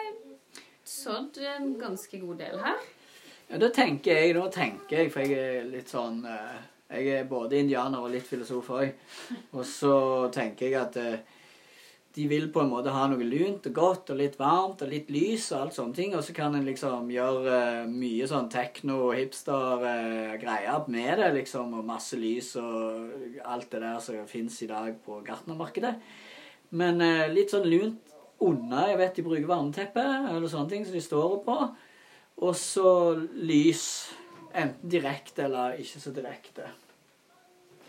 [0.83, 2.75] sådd en ganske god del her.
[3.51, 6.57] Ja, da tenker jeg, nå tenker jeg, for jeg er litt sånn eh,
[6.93, 8.89] Jeg er både indianer og litt filosof òg.
[9.53, 11.19] Og så tenker jeg at eh,
[12.17, 15.09] de vil på en måte ha noe lunt og godt og litt varmt og litt
[15.13, 16.11] lys og alt sånne ting.
[16.17, 21.67] Og så kan en liksom gjøre eh, mye sånn tekno-hipster-greier med det, liksom.
[21.77, 22.73] Og masse lys og
[23.45, 25.95] alt det der som fins i dag på gartnermarkedet.
[26.73, 26.97] Men
[27.29, 28.12] litt sånn lunt
[28.49, 28.87] unna.
[28.89, 31.57] Jeg vet de bruker varmeteppe eller sånne ting som de står oppå.
[32.43, 32.89] Og så
[33.33, 33.85] lys.
[34.53, 36.67] Enten direkte eller ikke så direkte.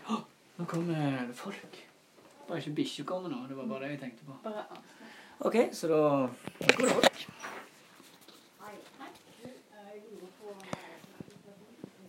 [0.09, 0.23] Oh,
[0.57, 1.81] nå kommer det folk.
[2.47, 3.43] Bare ikke bikkja kommer nå.
[3.49, 4.55] Det var bare det jeg tenkte på.
[5.45, 6.01] OK, så da
[6.65, 7.27] går det folk.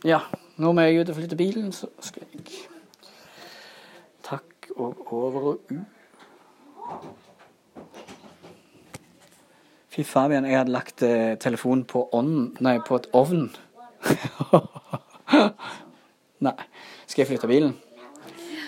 [0.07, 0.21] Ja,
[0.63, 2.37] nå må jeg ut og flytte bilen, så skal jeg
[4.23, 5.79] Takk og over og u.
[9.97, 13.47] Fy Fabian, jeg hadde lagt eh, telefonen på ånden Nei, på et ovn.
[16.47, 16.55] nei.
[17.09, 17.73] Skal jeg flytte bilen?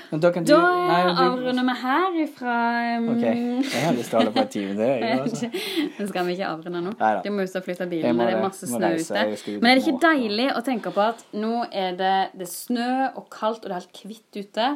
[0.09, 2.55] Men da kan du Da nei, du- avrunder vi her ifra
[2.97, 3.25] um, OK.
[3.27, 4.87] Jeg har lyst til å holde på en time, det.
[5.03, 5.51] Jeg, altså.
[5.99, 6.93] Det skal vi ikke avrunde nå.
[6.97, 7.21] Neida.
[7.27, 8.17] De må ut og flytte Jeg bilen.
[8.17, 8.45] må Det er det.
[8.47, 9.27] masse Må snø reise, ute.
[9.35, 10.23] jeg skal ut Men er det i ikke morgen.
[10.23, 11.53] deilig å tenke på at nå
[11.85, 12.89] er det, det er snø
[13.21, 14.67] og kaldt, og det er helt hvitt ute?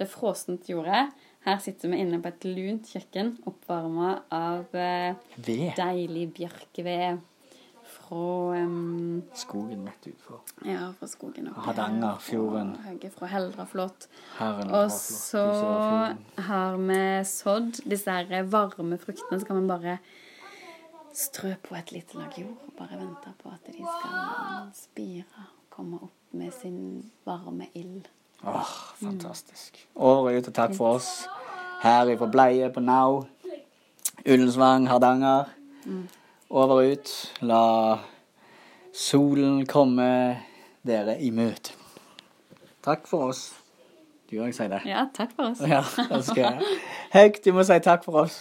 [0.00, 1.04] Det er frossent jorde.
[1.42, 5.72] Her sitter vi inne på et lunt kjøkken oppvarma av eh, Ved.
[5.78, 7.22] deilig bjørkved
[7.92, 8.20] fra
[8.62, 10.40] um, Skogen rett utfor.
[10.68, 11.64] Ja, fra skogen oppe.
[11.66, 12.74] Hardangerfjorden.
[13.16, 14.06] Fra Heldraflot.
[14.70, 15.44] Og så
[16.48, 19.40] har vi sådd disse her varme fruktene.
[19.40, 19.98] Så kan vi bare
[21.12, 25.66] strø på et lite lag jord og bare vente på at de skal spire og
[25.72, 28.06] komme opp med sin varme ild.
[28.46, 28.70] Åh,
[29.02, 29.88] fantastisk.
[29.94, 31.28] Og ut og takk for oss.
[31.82, 33.24] Her ifra Bleie på Nau.
[34.26, 35.44] Ullensvang, Hardanger.
[36.50, 37.12] Over og ut.
[37.40, 37.62] La
[38.94, 40.08] solen komme
[40.86, 41.72] dere i møte.
[42.82, 43.52] Takk for oss.
[44.30, 44.80] Du òg sier det.
[44.88, 45.62] Ja, takk for oss.
[46.36, 46.54] Ja.
[47.12, 48.40] Høyt, du må si takk for oss.